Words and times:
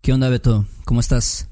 ¿Qué 0.00 0.12
onda, 0.12 0.28
Beto? 0.28 0.66
¿Cómo 0.84 1.00
estás? 1.00 1.48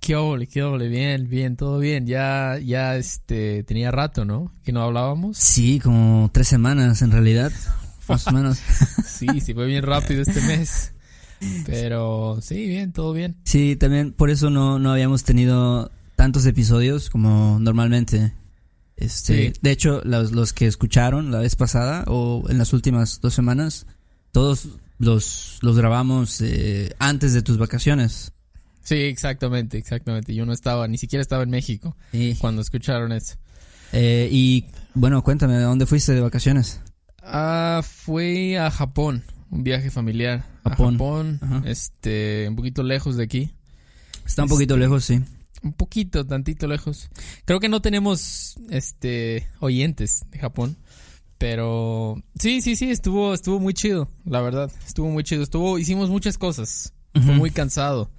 Qué 0.00 0.14
ole, 0.16 0.46
qué 0.46 0.62
ole, 0.62 0.88
bien, 0.88 1.28
bien, 1.28 1.56
todo 1.56 1.78
bien. 1.78 2.06
Ya, 2.06 2.58
ya, 2.62 2.96
este, 2.96 3.62
tenía 3.64 3.90
rato, 3.90 4.24
¿no? 4.24 4.52
Que 4.64 4.72
no 4.72 4.82
hablábamos. 4.82 5.36
Sí, 5.38 5.80
como 5.80 6.30
tres 6.32 6.48
semanas 6.48 7.02
en 7.02 7.10
realidad, 7.12 7.52
más 8.08 8.26
o 8.26 8.32
menos. 8.32 8.58
sí, 9.06 9.26
sí, 9.40 9.54
fue 9.54 9.66
bien 9.66 9.82
rápido 9.84 10.22
este 10.22 10.40
mes. 10.42 10.92
Pero 11.66 12.38
sí, 12.40 12.66
bien, 12.66 12.92
todo 12.92 13.12
bien. 13.12 13.36
Sí, 13.44 13.76
también 13.76 14.12
por 14.12 14.30
eso 14.30 14.48
no, 14.50 14.78
no 14.78 14.92
habíamos 14.92 15.22
tenido 15.24 15.90
tantos 16.16 16.46
episodios 16.46 17.10
como 17.10 17.58
normalmente. 17.60 18.32
Este, 18.96 19.52
Sí. 19.52 19.58
de 19.60 19.70
hecho, 19.70 20.00
los, 20.04 20.32
los 20.32 20.52
que 20.54 20.66
escucharon 20.66 21.30
la 21.30 21.40
vez 21.40 21.54
pasada 21.54 22.04
o 22.06 22.44
en 22.48 22.56
las 22.58 22.72
últimas 22.72 23.20
dos 23.20 23.34
semanas, 23.34 23.86
todos 24.32 24.68
los, 24.98 25.58
los 25.62 25.76
grabamos 25.76 26.40
eh, 26.40 26.94
antes 26.98 27.32
de 27.34 27.42
tus 27.42 27.58
vacaciones. 27.58 28.32
Sí, 28.82 28.94
exactamente, 28.96 29.78
exactamente. 29.78 30.34
Yo 30.34 30.46
no 30.46 30.52
estaba, 30.52 30.86
ni 30.88 30.96
siquiera 30.98 31.20
estaba 31.20 31.42
en 31.42 31.50
México 31.50 31.96
Sí. 32.12 32.36
cuando 32.40 32.62
escucharon 32.62 33.12
eso. 33.12 33.34
Eh, 33.92 34.28
y 34.30 34.66
bueno, 34.94 35.22
cuéntame, 35.22 35.54
¿a 35.54 35.60
dónde 35.62 35.86
fuiste 35.86 36.12
de 36.12 36.20
vacaciones? 36.20 36.80
Ah, 37.22 37.82
fui 37.84 38.54
a 38.56 38.70
Japón, 38.70 39.24
un 39.50 39.64
viaje 39.64 39.90
familiar. 39.90 40.44
Japón. 40.64 40.86
A 40.88 40.92
Japón, 40.98 41.38
Ajá. 41.42 41.62
este, 41.66 42.46
un 42.48 42.56
poquito 42.56 42.82
lejos 42.82 43.16
de 43.16 43.24
aquí. 43.24 43.50
Está 44.24 44.42
un 44.44 44.48
poquito 44.48 44.74
Este, 44.74 44.80
lejos, 44.84 45.04
sí. 45.04 45.20
Un 45.62 45.72
poquito, 45.72 46.24
tantito 46.24 46.66
lejos. 46.68 47.08
Creo 47.44 47.58
que 47.58 47.68
no 47.68 47.80
tenemos, 47.82 48.56
este, 48.70 49.48
oyentes 49.60 50.24
de 50.30 50.38
Japón. 50.38 50.76
Pero 51.38 52.22
sí, 52.38 52.62
sí, 52.62 52.76
sí, 52.76 52.90
estuvo, 52.90 53.34
estuvo 53.34 53.60
muy 53.60 53.74
chido, 53.74 54.08
la 54.24 54.40
verdad. 54.40 54.70
Estuvo 54.86 55.08
muy 55.10 55.22
chido. 55.24 55.42
Estuvo, 55.42 55.78
hicimos 55.78 56.08
muchas 56.08 56.38
cosas. 56.38 56.92
Fue 57.12 57.22
Ujú. 57.22 57.32
muy 57.32 57.50
cansado. 57.50 58.10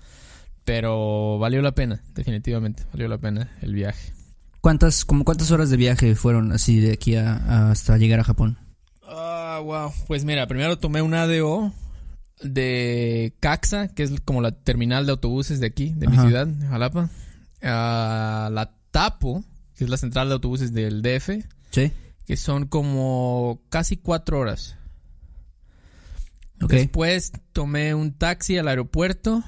Pero 0.65 1.39
valió 1.39 1.61
la 1.61 1.71
pena, 1.73 2.03
definitivamente. 2.13 2.83
Valió 2.91 3.07
la 3.07 3.17
pena 3.17 3.49
el 3.61 3.73
viaje. 3.73 4.13
¿Cuántas, 4.61 5.05
como 5.05 5.23
cuántas 5.23 5.49
horas 5.51 5.69
de 5.69 5.77
viaje 5.77 6.13
fueron 6.15 6.51
así 6.51 6.79
de 6.79 6.91
aquí 6.93 7.15
a- 7.15 7.35
a- 7.37 7.71
hasta 7.71 7.97
llegar 7.97 8.19
a 8.19 8.23
Japón? 8.25 8.57
Ah, 9.03 9.61
wow. 9.63 9.91
Pues 10.07 10.25
mira, 10.25 10.45
primero 10.47 10.77
tomé 10.77 11.01
un 11.01 11.13
ADO 11.13 11.71
de 12.43 13.33
Caxa, 13.39 13.87
que 13.87 14.03
es 14.03 14.11
como 14.25 14.41
la 14.41 14.51
terminal 14.51 15.05
de 15.05 15.11
autobuses 15.13 15.59
de 15.59 15.67
aquí, 15.67 15.93
de 15.95 16.07
mi 16.07 16.17
ciudad, 16.17 16.45
de 16.47 16.67
Jalapa. 16.67 17.09
A 17.63 18.49
la 18.51 18.73
Tapo, 18.91 19.43
que 19.75 19.85
es 19.85 19.89
la 19.89 19.97
central 19.97 20.27
de 20.27 20.33
autobuses 20.35 20.73
del 20.73 21.01
DF, 21.01 21.43
Sí. 21.71 21.91
Que 22.27 22.37
son 22.37 22.67
como 22.67 23.61
casi 23.69 23.97
cuatro 23.97 24.37
horas. 24.39 24.77
Después 26.59 27.31
tomé 27.53 27.93
un 27.95 28.13
taxi 28.17 28.57
al 28.57 28.67
aeropuerto. 28.67 29.43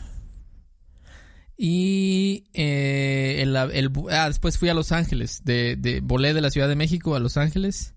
Y 1.57 2.45
eh, 2.53 3.37
el, 3.41 3.55
el- 3.55 3.91
ah, 4.11 4.27
después 4.27 4.57
fui 4.57 4.69
a 4.69 4.73
Los 4.73 4.91
Ángeles. 4.91 5.43
De, 5.43 5.75
de, 5.75 5.99
volé 6.01 6.33
de 6.33 6.41
la 6.41 6.51
Ciudad 6.51 6.69
de 6.69 6.75
México 6.75 7.15
a 7.15 7.19
Los 7.19 7.35
Ángeles. 7.37 7.95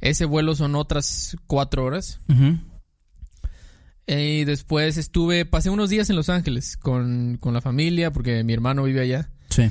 Ese 0.00 0.24
vuelo 0.24 0.54
son 0.56 0.74
otras 0.74 1.36
cuatro 1.46 1.84
horas. 1.84 2.18
Ujú. 2.28 2.58
Y 4.08 4.44
después 4.44 4.96
estuve, 4.96 5.44
pasé 5.46 5.70
unos 5.70 5.90
días 5.90 6.10
en 6.10 6.16
Los 6.16 6.28
Ángeles 6.28 6.76
con, 6.76 7.38
con 7.40 7.54
la 7.54 7.60
familia, 7.60 8.10
porque 8.12 8.42
mi 8.44 8.52
hermano 8.52 8.84
vive 8.84 9.00
allá. 9.02 9.30
Sí. 9.50 9.70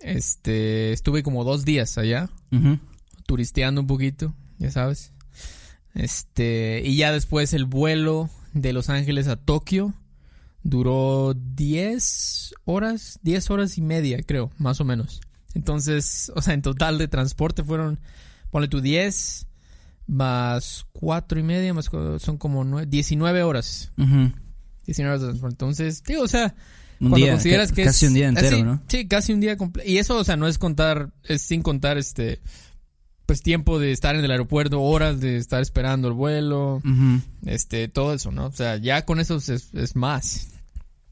Este, 0.00 0.92
estuve 0.92 1.22
como 1.22 1.44
dos 1.44 1.64
días 1.64 1.96
allá, 1.98 2.28
Ujú. 2.52 2.78
Turisteando 3.26 3.80
un 3.80 3.86
poquito, 3.86 4.34
ya 4.58 4.70
sabes. 4.70 5.12
Este, 5.94 6.82
y 6.84 6.96
ya 6.96 7.12
después 7.12 7.52
el 7.54 7.64
vuelo 7.64 8.30
de 8.52 8.72
Los 8.72 8.90
Ángeles 8.90 9.28
a 9.28 9.36
Tokio 9.36 9.94
duró 10.62 11.34
10 11.34 12.54
horas, 12.64 13.18
10 13.22 13.50
horas 13.50 13.78
y 13.78 13.82
media, 13.82 14.22
creo, 14.22 14.50
más 14.58 14.80
o 14.80 14.84
menos. 14.84 15.20
Entonces, 15.54 16.30
o 16.34 16.42
sea, 16.42 16.54
en 16.54 16.62
total 16.62 16.98
de 16.98 17.08
transporte 17.08 17.62
fueron, 17.64 17.98
ponle 18.50 18.68
tú 18.68 18.80
10 18.80 19.46
más 20.06 20.86
4 20.92 21.40
y 21.40 21.42
media, 21.42 21.72
más 21.72 21.86
son 22.18 22.36
como 22.38 22.64
nue- 22.64 22.86
19 22.86 23.42
horas. 23.42 23.92
Ujú. 23.96 24.32
19 24.86 25.08
horas 25.10 25.20
de 25.22 25.26
transporte. 25.28 25.54
Entonces, 25.54 26.02
digo, 26.04 26.22
o 26.22 26.28
sea, 26.28 26.54
Un 27.00 27.08
cuando 27.10 27.16
día, 27.24 27.32
consideras 27.32 27.72
que 27.72 27.84
casi 27.84 28.04
es- 28.06 28.10
un 28.10 28.14
día 28.14 28.28
entero, 28.28 28.64
¿no? 28.64 28.82
Sí, 28.88 29.08
casi 29.08 29.32
un 29.32 29.40
día 29.40 29.56
completo. 29.56 29.88
Y 29.88 29.98
eso, 29.98 30.16
o 30.18 30.24
sea, 30.24 30.36
no 30.36 30.46
es 30.46 30.58
contar, 30.58 31.10
es 31.24 31.42
sin 31.42 31.62
contar 31.62 31.96
este, 31.96 32.40
pues 33.26 33.42
tiempo 33.42 33.78
de 33.78 33.92
estar 33.92 34.14
en 34.14 34.24
el 34.24 34.30
aeropuerto, 34.30 34.80
horas 34.80 35.20
de 35.20 35.36
estar 35.36 35.60
esperando 35.60 36.08
el 36.08 36.14
vuelo, 36.14 36.80
este, 37.44 37.88
todo 37.88 38.14
eso, 38.14 38.30
¿no? 38.30 38.46
O 38.46 38.52
sea, 38.52 38.76
ya 38.76 39.04
con 39.04 39.20
eso 39.20 39.36
es, 39.36 39.74
es 39.74 39.96
más. 39.96 40.48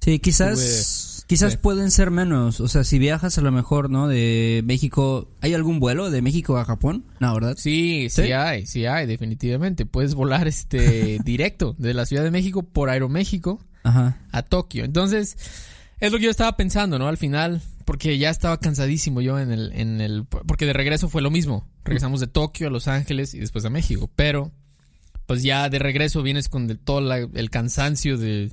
Sí, 0.01 0.21
quizás, 0.21 1.25
quizás 1.27 1.53
sí. 1.53 1.59
pueden 1.61 1.91
ser 1.91 2.11
menos. 2.11 2.61
O 2.61 2.69
sea, 2.69 2.85
si 2.85 2.99
viajas 2.99 3.37
a 3.39 3.41
lo 3.41 3.51
mejor, 3.51 3.91
¿no? 3.91 4.07
De 4.07 4.63
México, 4.65 5.29
¿hay 5.41 5.55
algún 5.55 5.81
vuelo 5.81 6.11
de 6.11 6.23
México 6.23 6.57
a 6.57 6.65
Japón? 6.65 7.05
No, 7.21 7.35
¿verdad? 7.35 7.57
Sí, 7.59 8.09
sí, 8.11 8.23
¿Sí? 8.25 8.33
hay, 8.33 8.67
sí 8.67 8.87
hay, 8.87 9.07
definitivamente. 9.07 9.87
Puedes 9.87 10.15
volar 10.15 10.47
este 10.47 11.19
directo 11.25 11.75
de 11.79 11.95
la 11.95 12.07
Ciudad 12.07 12.23
de 12.23 12.31
México 12.31 12.63
por 12.63 12.91
Aeroméxico 12.91 13.61
Ajá. 13.83 14.19
a 14.31 14.43
Tokio. 14.43 14.85
Entonces, 14.85 15.37
es 16.01 16.13
lo 16.13 16.19
que 16.19 16.25
yo 16.25 16.31
estaba 16.31 16.57
pensando, 16.57 16.99
¿no? 16.99 17.09
Al 17.09 17.17
final, 17.17 17.63
porque 17.85 18.17
ya 18.19 18.31
estaba 18.31 18.59
cansadísimo 18.61 19.21
yo 19.21 19.39
en 19.39 19.51
el, 19.53 19.73
en 19.73 20.01
el, 20.01 20.25
porque 20.25 20.67
de 20.67 20.73
regreso 20.73 21.09
fue 21.09 21.23
lo 21.23 21.31
mismo. 21.31 21.69
Regresamos 21.85 22.21
de 22.21 22.27
Tokio 22.27 22.69
a 22.69 22.71
Los 22.71 22.89
Ángeles 22.89 23.35
y 23.35 23.39
después 23.41 23.65
a 23.65 23.71
México. 23.71 24.11
Pero, 24.17 24.53
pues 25.27 25.43
ya 25.43 25.69
de 25.69 25.79
regreso 25.79 26.23
vienes 26.23 26.49
con 26.49 26.67
de- 26.67 26.77
todo 26.77 27.01
la- 27.01 27.19
el 27.19 27.51
cansancio 27.51 28.17
de, 28.19 28.53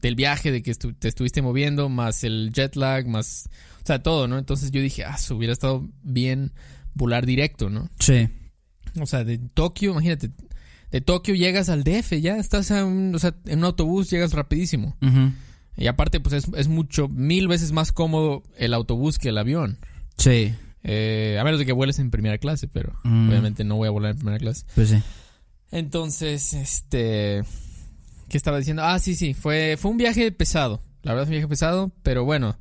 del 0.00 0.14
viaje, 0.14 0.50
de 0.50 0.62
que 0.62 0.72
estu- 0.72 0.96
te 0.98 1.08
estuviste 1.08 1.42
moviendo, 1.42 1.88
más 1.88 2.24
el 2.24 2.52
jet 2.54 2.74
lag, 2.76 3.06
más, 3.06 3.48
o 3.82 3.86
sea, 3.86 4.02
todo, 4.02 4.28
¿no? 4.28 4.38
Entonces 4.38 4.70
yo 4.70 4.80
dije, 4.80 5.04
ah, 5.04 5.18
su, 5.18 5.34
hubiera 5.36 5.52
estado 5.52 5.86
bien 6.02 6.52
volar 6.94 7.26
directo, 7.26 7.68
¿no? 7.70 7.90
Sí. 7.98 8.28
O 9.00 9.06
sea, 9.06 9.24
de 9.24 9.38
Tokio, 9.38 9.92
imagínate, 9.92 10.30
de 10.90 11.00
Tokio 11.00 11.34
llegas 11.34 11.68
al 11.68 11.84
DF, 11.84 12.20
ya 12.20 12.36
estás 12.38 12.70
a 12.70 12.84
un- 12.84 13.14
o 13.14 13.18
sea, 13.18 13.34
en 13.44 13.58
un 13.58 13.64
autobús 13.66 14.10
llegas 14.10 14.32
rapidísimo. 14.32 14.96
Y 15.80 15.86
aparte, 15.88 16.20
pues 16.20 16.34
es, 16.34 16.46
es 16.54 16.68
mucho, 16.68 17.08
mil 17.08 17.48
veces 17.48 17.72
más 17.72 17.90
cómodo 17.90 18.42
el 18.56 18.74
autobús 18.74 19.18
que 19.18 19.30
el 19.30 19.38
avión. 19.38 19.78
Sí. 20.18 20.54
Eh, 20.82 21.38
a 21.40 21.44
menos 21.44 21.58
de 21.58 21.66
que 21.66 21.72
vueles 21.72 21.98
en 21.98 22.10
primera 22.10 22.38
clase, 22.38 22.68
pero 22.68 22.92
Mm. 23.02 23.28
obviamente 23.30 23.64
no 23.64 23.76
voy 23.76 23.88
a 23.88 23.90
volar 23.90 24.12
en 24.12 24.18
primera 24.18 24.38
clase. 24.38 24.64
Pues 24.74 24.90
sí. 24.90 25.02
Entonces, 25.70 26.52
este... 26.52 27.42
¿Qué 28.28 28.36
estaba 28.36 28.58
diciendo? 28.58 28.82
Ah, 28.84 28.98
sí, 28.98 29.14
sí, 29.16 29.34
fue, 29.34 29.76
fue 29.78 29.90
un 29.90 29.96
viaje 29.96 30.30
pesado. 30.30 30.80
La 31.02 31.12
verdad 31.12 31.24
es 31.24 31.28
un 31.28 31.32
viaje 31.32 31.48
pesado, 31.48 31.90
pero 32.02 32.24
bueno, 32.24 32.56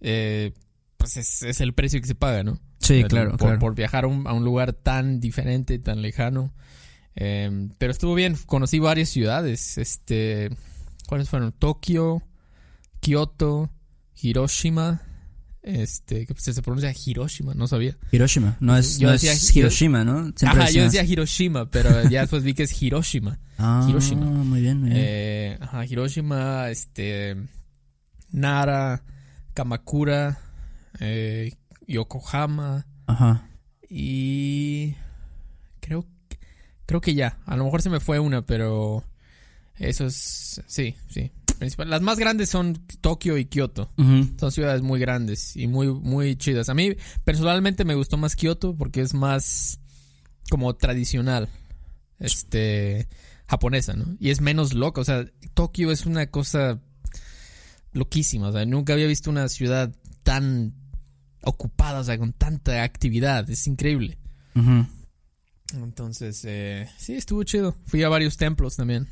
eh, 0.00 0.52
pues 0.96 1.16
es, 1.16 1.42
es 1.42 1.60
el 1.60 1.72
precio 1.72 2.00
que 2.00 2.06
se 2.06 2.14
paga, 2.14 2.44
¿no? 2.44 2.60
Sí, 2.78 3.02
claro, 3.04 3.30
por, 3.30 3.38
claro. 3.38 3.58
por 3.58 3.74
viajar 3.74 4.04
a 4.04 4.08
un, 4.08 4.26
a 4.28 4.32
un 4.32 4.44
lugar 4.44 4.72
tan 4.74 5.18
diferente, 5.20 5.78
tan 5.78 6.02
lejano. 6.02 6.52
Eh, 7.16 7.68
pero 7.78 7.90
estuvo 7.92 8.14
bien, 8.14 8.36
conocí 8.46 8.78
varias 8.78 9.08
ciudades. 9.08 9.78
Este, 9.78 10.50
¿cuáles 11.08 11.28
fueron? 11.28 11.50
Tokio, 11.52 12.22
Kioto, 13.02 13.68
Hiroshima. 14.22 15.02
Este, 15.64 16.26
que 16.26 16.34
se 16.34 16.60
pronuncia 16.62 16.92
Hiroshima, 16.92 17.54
no 17.54 17.68
sabía. 17.68 17.96
Hiroshima. 18.10 18.56
No 18.58 18.76
es, 18.76 18.98
Yo 18.98 19.06
no 19.08 19.12
decía- 19.12 19.32
es 19.32 19.54
Hiroshima, 19.54 20.02
¿no? 20.04 20.32
Siempre 20.34 20.62
Ajá, 20.62 20.70
yo 20.70 20.82
decía 20.84 21.04
Hiroshima, 21.04 21.70
pero 21.70 21.90
ya 22.10 22.22
después 22.22 22.42
vi 22.42 22.54
que 22.54 22.64
es 22.64 22.82
Hiroshima. 22.82 23.38
Ah, 23.58 23.86
Hiroshima. 23.88 24.24
Muy 24.26 24.60
bien, 24.60 24.80
muy 24.80 24.90
bien. 24.90 25.00
Eh, 25.04 25.58
ajá, 25.60 25.84
Hiroshima, 25.84 26.68
este, 26.70 27.36
Nara, 28.32 29.04
Kamakura, 29.54 30.38
eh, 30.98 31.52
Yokohama 31.86 32.86
Ajá. 33.06 33.46
y 33.88 34.94
creo 35.80 36.06
creo 36.86 37.00
que 37.00 37.14
ya. 37.14 37.38
A 37.46 37.56
lo 37.56 37.64
mejor 37.64 37.82
se 37.82 37.90
me 37.90 38.00
fue 38.00 38.18
una, 38.18 38.42
pero 38.42 39.04
eso 39.76 40.06
es 40.06 40.60
sí, 40.66 40.96
sí. 41.08 41.30
Las 41.86 42.02
más 42.02 42.18
grandes 42.18 42.50
son 42.50 42.74
Tokio 43.00 43.38
y 43.38 43.46
Kioto. 43.46 43.90
Son 44.38 44.52
ciudades 44.52 44.82
muy 44.82 45.00
grandes 45.00 45.56
y 45.56 45.66
muy 45.66 45.88
muy 45.88 46.36
chidas. 46.36 46.68
A 46.68 46.74
mí 46.74 46.94
personalmente 47.24 47.84
me 47.84 47.94
gustó 47.94 48.16
más 48.16 48.36
Kioto 48.36 48.74
porque 48.76 49.00
es 49.00 49.14
más 49.14 49.80
como 50.50 50.74
tradicional. 50.74 51.48
Este 52.18 53.08
japonesa, 53.46 53.94
¿no? 53.94 54.16
Y 54.18 54.30
es 54.30 54.40
menos 54.40 54.72
loca, 54.72 55.00
o 55.00 55.04
sea, 55.04 55.26
Tokio 55.54 55.92
es 55.92 56.06
una 56.06 56.26
cosa 56.28 56.80
loquísima. 57.92 58.48
O 58.48 58.52
sea, 58.52 58.64
nunca 58.64 58.94
había 58.94 59.06
visto 59.06 59.30
una 59.30 59.48
ciudad 59.48 59.94
tan 60.22 60.74
ocupada, 61.42 62.00
o 62.00 62.04
sea, 62.04 62.18
con 62.18 62.32
tanta 62.32 62.82
actividad. 62.82 63.48
Es 63.50 63.66
increíble. 63.66 64.18
Entonces, 65.74 66.42
eh, 66.44 66.88
sí, 66.98 67.14
estuvo 67.14 67.42
chido. 67.44 67.74
Fui 67.86 68.02
a 68.02 68.08
varios 68.08 68.36
templos 68.36 68.76
también. 68.76 69.08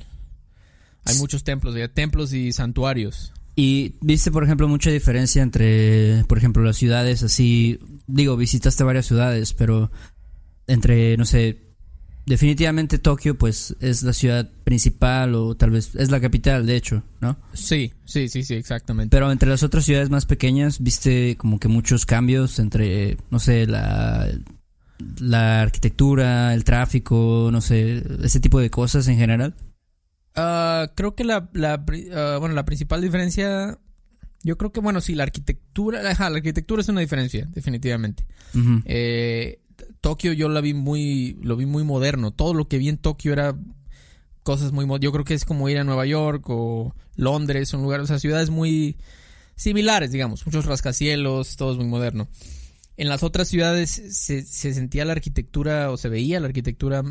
Hay 1.04 1.16
muchos 1.16 1.44
templos, 1.44 1.74
ya, 1.74 1.88
templos 1.88 2.32
y 2.32 2.52
santuarios. 2.52 3.32
Y 3.56 3.96
viste, 4.00 4.30
por 4.30 4.44
ejemplo, 4.44 4.68
mucha 4.68 4.90
diferencia 4.90 5.42
entre, 5.42 6.24
por 6.28 6.38
ejemplo, 6.38 6.62
las 6.62 6.76
ciudades 6.76 7.22
así. 7.22 7.78
Digo, 8.06 8.36
visitaste 8.36 8.84
varias 8.84 9.06
ciudades, 9.06 9.52
pero 9.52 9.90
entre, 10.66 11.16
no 11.16 11.24
sé, 11.24 11.70
definitivamente 12.26 12.98
Tokio, 12.98 13.36
pues 13.36 13.76
es 13.80 14.02
la 14.02 14.12
ciudad 14.12 14.48
principal 14.64 15.34
o 15.34 15.56
tal 15.56 15.70
vez 15.70 15.94
es 15.96 16.10
la 16.10 16.20
capital, 16.20 16.64
de 16.64 16.76
hecho, 16.76 17.02
¿no? 17.20 17.36
Sí, 17.52 17.92
sí, 18.04 18.28
sí, 18.28 18.44
sí, 18.44 18.54
exactamente. 18.54 19.14
Pero 19.14 19.32
entre 19.32 19.48
las 19.48 19.62
otras 19.62 19.84
ciudades 19.84 20.10
más 20.10 20.26
pequeñas, 20.26 20.80
viste 20.80 21.36
como 21.36 21.58
que 21.58 21.68
muchos 21.68 22.06
cambios 22.06 22.58
entre, 22.60 23.16
no 23.30 23.40
sé, 23.40 23.66
la, 23.66 24.28
la 25.18 25.62
arquitectura, 25.62 26.54
el 26.54 26.64
tráfico, 26.64 27.50
no 27.52 27.60
sé, 27.60 28.02
ese 28.22 28.40
tipo 28.40 28.60
de 28.60 28.70
cosas 28.70 29.08
en 29.08 29.16
general. 29.16 29.54
Ah, 30.42 30.90
creo 30.94 31.14
que 31.14 31.24
la, 31.24 31.50
ah, 32.14 32.36
bueno, 32.40 32.54
la 32.54 32.64
principal 32.64 33.02
diferencia, 33.02 33.78
yo 34.42 34.56
creo 34.56 34.72
que, 34.72 34.80
bueno, 34.80 35.02
sí, 35.02 35.14
la 35.14 35.24
arquitectura, 35.24 36.00
ajá, 36.10 36.30
la 36.30 36.38
arquitectura 36.38 36.80
es 36.80 36.88
una 36.88 37.02
diferencia, 37.02 37.46
definitivamente. 37.52 38.24
Eh, 38.86 39.60
Tokio 40.00 40.32
yo 40.32 40.48
la 40.48 40.62
vi 40.62 40.72
muy, 40.72 41.38
lo 41.42 41.56
vi 41.56 41.66
muy 41.66 41.84
moderno. 41.84 42.30
Todo 42.30 42.54
lo 42.54 42.68
que 42.68 42.78
vi 42.78 42.88
en 42.88 42.96
Tokio 42.96 43.34
era 43.34 43.54
cosas 44.42 44.72
muy, 44.72 44.86
yo 45.00 45.12
creo 45.12 45.24
que 45.26 45.34
es 45.34 45.44
como 45.44 45.68
ir 45.68 45.76
a 45.76 45.84
Nueva 45.84 46.06
York 46.06 46.46
o 46.48 46.94
Londres, 47.16 47.68
son 47.68 47.82
lugares, 47.82 48.04
o 48.04 48.06
sea, 48.08 48.18
ciudades 48.18 48.48
muy 48.48 48.96
similares, 49.56 50.10
digamos, 50.10 50.46
muchos 50.46 50.64
rascacielos, 50.64 51.56
todo 51.56 51.72
es 51.72 51.76
muy 51.76 51.86
moderno. 51.86 52.28
En 52.96 53.10
las 53.10 53.22
otras 53.22 53.48
ciudades 53.48 53.90
se, 53.90 54.42
se 54.42 54.72
sentía 54.72 55.04
la 55.04 55.12
arquitectura 55.12 55.90
o 55.90 55.98
se 55.98 56.08
veía 56.08 56.40
la 56.40 56.46
arquitectura 56.46 57.02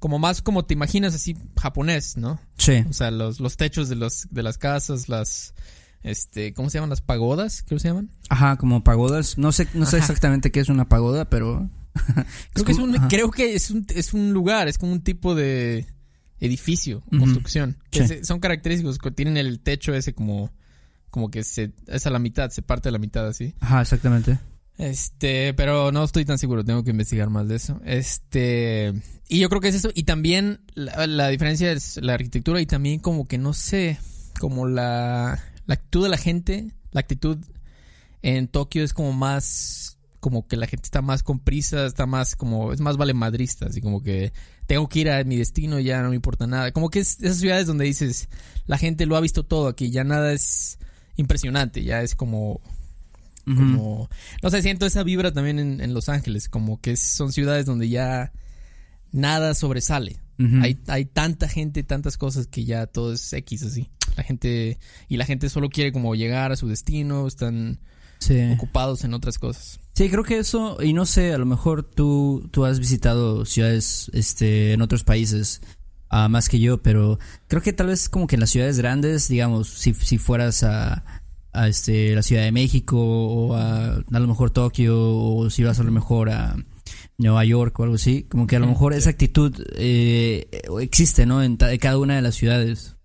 como 0.00 0.18
más 0.18 0.42
como 0.42 0.64
te 0.64 0.74
imaginas 0.74 1.14
así 1.14 1.36
japonés, 1.56 2.16
¿no? 2.16 2.40
Sí. 2.58 2.84
O 2.90 2.92
sea, 2.92 3.12
los, 3.12 3.38
los 3.38 3.56
techos 3.56 3.88
de 3.88 3.94
los 3.94 4.26
de 4.30 4.42
las 4.42 4.58
casas, 4.58 5.08
las 5.08 5.54
este, 6.02 6.52
¿cómo 6.54 6.68
se 6.70 6.78
llaman? 6.78 6.90
Las 6.90 7.02
pagodas, 7.02 7.62
¿qué 7.62 7.78
se 7.78 7.88
llaman? 7.88 8.10
Ajá, 8.30 8.56
como 8.56 8.82
pagodas. 8.82 9.38
No 9.38 9.52
sé, 9.52 9.68
no 9.74 9.86
sé 9.86 9.96
Ajá. 9.98 10.06
exactamente 10.06 10.50
qué 10.50 10.58
es 10.60 10.68
una 10.68 10.88
pagoda, 10.88 11.28
pero. 11.30 11.68
Creo 12.54 12.64
que 12.64 12.72
es 12.72 12.78
un, 12.78 12.96
ajá. 12.96 13.08
creo 13.08 13.30
que 13.30 13.54
es 13.54 13.70
un, 13.70 13.84
es 13.94 14.14
un 14.14 14.32
lugar, 14.32 14.68
es 14.68 14.78
como 14.78 14.92
un 14.92 15.02
tipo 15.02 15.34
de 15.34 15.86
edificio, 16.38 17.02
construcción. 17.10 17.76
Que 17.90 18.02
Sí. 18.02 18.08
se- 18.08 18.24
son 18.24 18.40
característicos, 18.40 18.98
que 18.98 19.10
tienen 19.10 19.36
el 19.36 19.60
techo 19.60 19.92
ese 19.94 20.14
como, 20.14 20.50
como 21.10 21.30
que 21.30 21.42
se, 21.42 21.72
es 21.88 22.06
a 22.06 22.10
la 22.10 22.18
mitad, 22.20 22.48
se 22.50 22.62
parte 22.62 22.88
a 22.88 22.92
la 22.92 22.98
mitad 22.98 23.26
así. 23.26 23.54
Ajá, 23.60 23.82
exactamente. 23.82 24.38
Este, 24.80 25.52
pero 25.52 25.92
no 25.92 26.02
estoy 26.02 26.24
tan 26.24 26.38
seguro, 26.38 26.64
tengo 26.64 26.82
que 26.82 26.90
investigar 26.92 27.28
más 27.28 27.46
de 27.46 27.56
eso. 27.56 27.78
Este, 27.84 28.94
y 29.28 29.38
yo 29.38 29.50
creo 29.50 29.60
que 29.60 29.68
es 29.68 29.74
eso. 29.74 29.90
Y 29.94 30.04
también 30.04 30.62
la, 30.74 31.28
diferencia 31.28 31.70
es 31.70 31.98
la 32.02 32.14
arquitectura 32.14 32.62
y 32.62 32.66
también 32.66 32.98
como 32.98 33.28
que 33.28 33.36
no 33.36 33.52
sé, 33.52 33.98
como 34.38 34.66
la, 34.66 35.38
la 35.66 35.74
actitud 35.74 36.04
de 36.04 36.08
la 36.08 36.16
gente, 36.16 36.70
la 36.92 37.00
actitud 37.00 37.36
en 38.22 38.48
Tokio 38.48 38.82
es 38.82 38.94
como 38.94 39.12
más, 39.12 39.98
como 40.18 40.48
que 40.48 40.56
la 40.56 40.66
gente 40.66 40.86
está 40.86 41.02
más 41.02 41.22
con 41.22 41.40
prisa, 41.40 41.84
está 41.84 42.06
más 42.06 42.34
como, 42.34 42.72
es 42.72 42.80
más 42.80 42.96
valemadrista, 42.96 43.66
así 43.66 43.82
como 43.82 44.02
que 44.02 44.32
tengo 44.66 44.88
que 44.88 45.00
ir 45.00 45.10
a 45.10 45.22
mi 45.24 45.36
destino, 45.36 45.78
ya 45.78 46.00
no 46.00 46.08
me 46.08 46.16
importa 46.16 46.46
nada. 46.46 46.72
Como 46.72 46.88
que 46.88 47.00
es 47.00 47.20
esas 47.20 47.36
ciudades 47.36 47.66
donde 47.66 47.84
dices, 47.84 48.30
la 48.64 48.78
gente 48.78 49.04
lo 49.04 49.16
ha 49.16 49.20
visto 49.20 49.42
todo 49.42 49.68
aquí, 49.68 49.90
ya 49.90 50.04
nada 50.04 50.32
es 50.32 50.78
impresionante, 51.16 51.84
ya 51.84 52.00
es 52.00 52.14
como 52.14 52.62
Como 53.54 54.08
no 54.42 54.50
sé 54.50 54.62
siento 54.62 54.86
esa 54.86 55.02
vibra 55.02 55.32
también 55.32 55.58
en, 55.58 55.80
en 55.80 55.94
Los 55.94 56.08
Ángeles 56.08 56.48
como 56.48 56.80
que 56.80 56.96
son 56.96 57.32
ciudades 57.32 57.66
donde 57.66 57.88
ya 57.88 58.32
nada 59.12 59.54
sobresale. 59.54 60.20
Hay, 60.62 60.78
hay 60.86 61.04
tanta 61.04 61.48
gente 61.48 61.82
tantas 61.82 62.16
cosas 62.16 62.46
que 62.46 62.64
ya 62.64 62.86
todo 62.86 63.12
es 63.12 63.30
X 63.30 63.62
así. 63.62 63.90
La 64.16 64.22
gente 64.22 64.78
y 65.06 65.18
la 65.18 65.26
gente 65.26 65.50
solo 65.50 65.68
quiere 65.68 65.92
como 65.92 66.14
llegar 66.14 66.50
a 66.50 66.56
su 66.56 66.66
destino 66.66 67.26
están 67.26 67.78
Sí. 68.20 68.50
ocupados 68.52 69.04
en 69.04 69.14
otras 69.14 69.38
cosas. 69.38 69.80
Sí, 69.94 70.08
creo 70.10 70.24
que 70.24 70.38
eso, 70.38 70.76
y 70.82 70.92
no 70.92 71.04
sé, 71.06 71.32
a 71.32 71.38
lo 71.38 71.46
mejor 71.46 71.82
tú, 71.82 72.48
tú 72.52 72.64
has 72.64 72.78
visitado 72.78 73.44
ciudades 73.44 74.10
este, 74.14 74.72
en 74.72 74.82
otros 74.82 75.04
países 75.04 75.60
ah, 76.10 76.28
más 76.28 76.48
que 76.48 76.58
yo, 76.60 76.82
pero 76.82 77.18
creo 77.48 77.62
que 77.62 77.72
tal 77.72 77.88
vez 77.88 78.08
como 78.08 78.26
que 78.26 78.36
en 78.36 78.40
las 78.40 78.50
ciudades 78.50 78.78
grandes, 78.78 79.28
digamos, 79.28 79.68
si, 79.68 79.94
si 79.94 80.18
fueras 80.18 80.62
a, 80.64 81.04
a 81.52 81.68
este, 81.68 82.14
la 82.14 82.22
Ciudad 82.22 82.42
de 82.44 82.52
México 82.52 82.96
o 82.98 83.54
a, 83.54 83.94
a 83.96 84.18
lo 84.20 84.26
mejor 84.26 84.50
Tokio 84.50 84.96
o 84.98 85.50
si 85.50 85.62
vas 85.64 85.80
a 85.80 85.82
lo 85.82 85.92
mejor 85.92 86.30
a 86.30 86.56
Nueva 87.18 87.44
York 87.44 87.78
o 87.78 87.82
algo 87.82 87.96
así, 87.96 88.22
como 88.24 88.46
que 88.46 88.56
a 88.56 88.60
lo 88.60 88.66
mejor 88.66 88.92
sí. 88.92 88.98
esa 89.00 89.10
actitud 89.10 89.54
eh, 89.76 90.48
existe, 90.80 91.26
¿no? 91.26 91.42
En 91.42 91.56
cada 91.56 91.98
una 91.98 92.16
de 92.16 92.22
las 92.22 92.34
ciudades. 92.34 92.96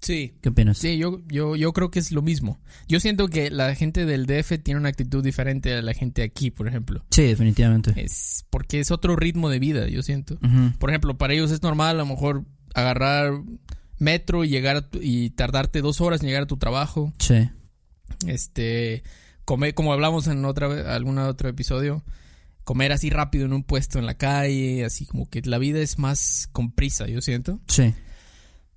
sí 0.00 0.34
¿Qué 0.42 0.48
opinas? 0.48 0.78
Sí, 0.78 0.96
yo, 0.98 1.22
yo, 1.28 1.54
yo 1.56 1.72
creo 1.72 1.90
que 1.90 1.98
es 2.00 2.12
lo 2.12 2.22
mismo. 2.22 2.60
Yo 2.88 2.98
siento 3.00 3.28
que 3.28 3.50
la 3.50 3.74
gente 3.74 4.04
del 4.06 4.26
DF 4.26 4.58
tiene 4.62 4.80
una 4.80 4.88
actitud 4.88 5.22
diferente 5.22 5.74
a 5.74 5.82
la 5.82 5.94
gente 5.94 6.22
aquí, 6.22 6.50
por 6.50 6.66
ejemplo. 6.68 7.04
Sí, 7.10 7.22
definitivamente. 7.22 7.92
Es 7.96 8.44
porque 8.50 8.80
es 8.80 8.90
otro 8.90 9.16
ritmo 9.16 9.48
de 9.48 9.58
vida, 9.58 9.88
yo 9.88 10.02
siento. 10.02 10.38
Por 10.78 10.90
ejemplo, 10.90 11.16
para 11.16 11.34
ellos 11.34 11.50
es 11.50 11.62
normal 11.62 11.96
a 11.96 11.98
lo 11.98 12.06
mejor 12.06 12.44
agarrar 12.74 13.32
metro 13.98 14.44
y 14.44 14.48
llegar 14.48 14.76
a 14.76 14.90
tu- 14.90 15.00
y 15.00 15.30
tardarte 15.30 15.80
dos 15.80 16.00
horas 16.00 16.20
en 16.20 16.26
llegar 16.26 16.42
a 16.42 16.46
tu 16.46 16.56
trabajo. 16.58 17.12
Sí. 17.18 17.48
Este, 18.26 19.02
comer, 19.44 19.74
como 19.74 19.92
hablamos 19.92 20.26
en 20.26 20.44
otra 20.44 20.94
algún 20.94 21.18
otro 21.18 21.48
episodio, 21.48 22.04
comer 22.64 22.92
así 22.92 23.10
rápido 23.10 23.46
en 23.46 23.52
un 23.52 23.62
puesto 23.62 23.98
en 23.98 24.06
la 24.06 24.14
calle, 24.14 24.84
así 24.84 25.06
como 25.06 25.28
que 25.30 25.40
la 25.42 25.58
vida 25.58 25.80
es 25.80 25.98
más 25.98 26.48
con 26.52 26.72
prisa, 26.72 27.06
yo 27.06 27.20
siento. 27.20 27.60
Sí. 27.68 27.94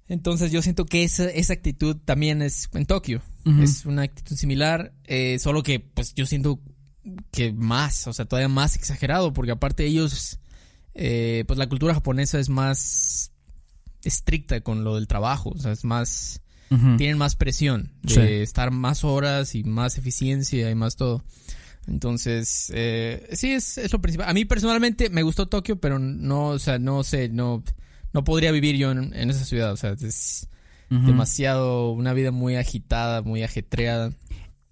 Entonces 0.08 0.52
yo 0.52 0.62
siento 0.62 0.86
que 0.86 1.04
esa, 1.04 1.26
esa 1.30 1.54
actitud 1.54 1.96
también 2.04 2.42
es 2.42 2.70
en 2.74 2.86
Tokio. 2.86 3.22
Es 3.62 3.88
una 3.88 4.04
actitud 4.04 4.36
similar, 4.36 4.94
eh, 5.06 5.40
solo 5.40 5.64
que 5.64 5.80
pues 5.80 6.14
yo 6.14 6.28
siento 6.28 6.60
que 7.32 7.52
más, 7.52 8.06
o 8.06 8.14
sea, 8.14 8.26
todavía 8.26 8.48
más 8.48 8.76
exagerado, 8.76 9.34
porque 9.34 9.52
aparte 9.52 9.86
ellos, 9.86 10.40
eh, 10.94 11.46
pues 11.48 11.58
la 11.58 11.68
cultura 11.68 11.96
japonesa 11.96 12.40
es 12.40 12.50
más 12.50 13.32
estricta 14.04 14.62
con 14.62 14.84
lo 14.84 14.96
del 14.96 15.08
trabajo, 15.08 15.50
o 15.50 15.58
sea, 15.58 15.72
es 15.72 15.84
más, 15.84 16.42
Tienen 16.98 17.18
más 17.18 17.36
presión 17.36 17.92
de 18.04 18.14
Sí. 18.14 18.20
estar 18.22 18.70
más 18.72 19.04
horas 19.04 19.56
y 19.56 19.64
más 19.64 19.98
eficiencia 19.98 20.70
y 20.70 20.76
más 20.76 20.96
todo. 20.96 21.24
Entonces, 21.88 22.72
eh, 22.76 23.28
sí, 23.34 23.52
es, 23.52 23.78
es 23.80 23.92
lo 23.92 24.00
principal. 24.00 24.30
A 24.30 24.34
mí 24.34 24.46
personalmente 24.46 25.10
me 25.10 25.24
gustó 25.24 25.48
Tokio, 25.48 25.80
pero 25.80 25.98
no, 25.98 26.50
o 26.50 26.60
sea, 26.60 26.78
no 26.78 27.04
sé, 27.04 27.30
no, 27.30 27.64
no 28.14 28.24
podría 28.24 28.52
vivir 28.52 28.76
yo 28.76 28.92
en, 28.92 29.14
en 29.16 29.30
esa 29.32 29.44
ciudad, 29.46 29.72
o 29.74 29.78
sea, 29.78 29.96
es 30.00 30.48
demasiado, 30.90 31.92
una 31.92 32.14
vida 32.14 32.32
muy 32.32 32.56
agitada, 32.56 33.22
muy 33.22 33.44
ajetreada. 33.44 34.12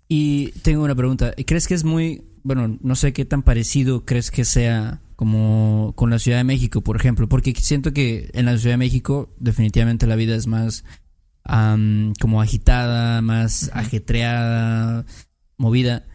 Y 0.08 0.52
tengo 0.64 0.84
una 0.84 0.96
pregunta. 0.96 1.34
¿Crees 1.46 1.68
que 1.68 1.74
es 1.74 1.84
muy, 1.84 2.24
bueno, 2.44 2.78
no 2.82 2.96
sé 2.96 3.14
qué 3.14 3.26
tan 3.26 3.44
parecido 3.44 4.06
crees 4.06 4.32
que 4.32 4.46
sea 4.46 5.02
como 5.16 5.94
con 5.96 6.10
la 6.10 6.18
Ciudad 6.20 6.38
de 6.38 6.44
México, 6.44 6.82
por 6.82 6.96
ejemplo? 6.96 7.28
Porque 7.30 7.54
siento 7.56 7.94
que 7.94 8.30
en 8.34 8.46
la 8.46 8.58
Ciudad 8.58 8.74
de 8.74 8.78
México 8.78 9.30
definitivamente 9.40 10.08
la 10.08 10.16
vida 10.16 10.36
es 10.36 10.48
más 10.48 10.84
am, 11.48 12.14
como 12.20 12.42
agitada, 12.42 13.22
más 13.22 13.72
ajetreada, 13.74 15.06
movida. 15.58 16.06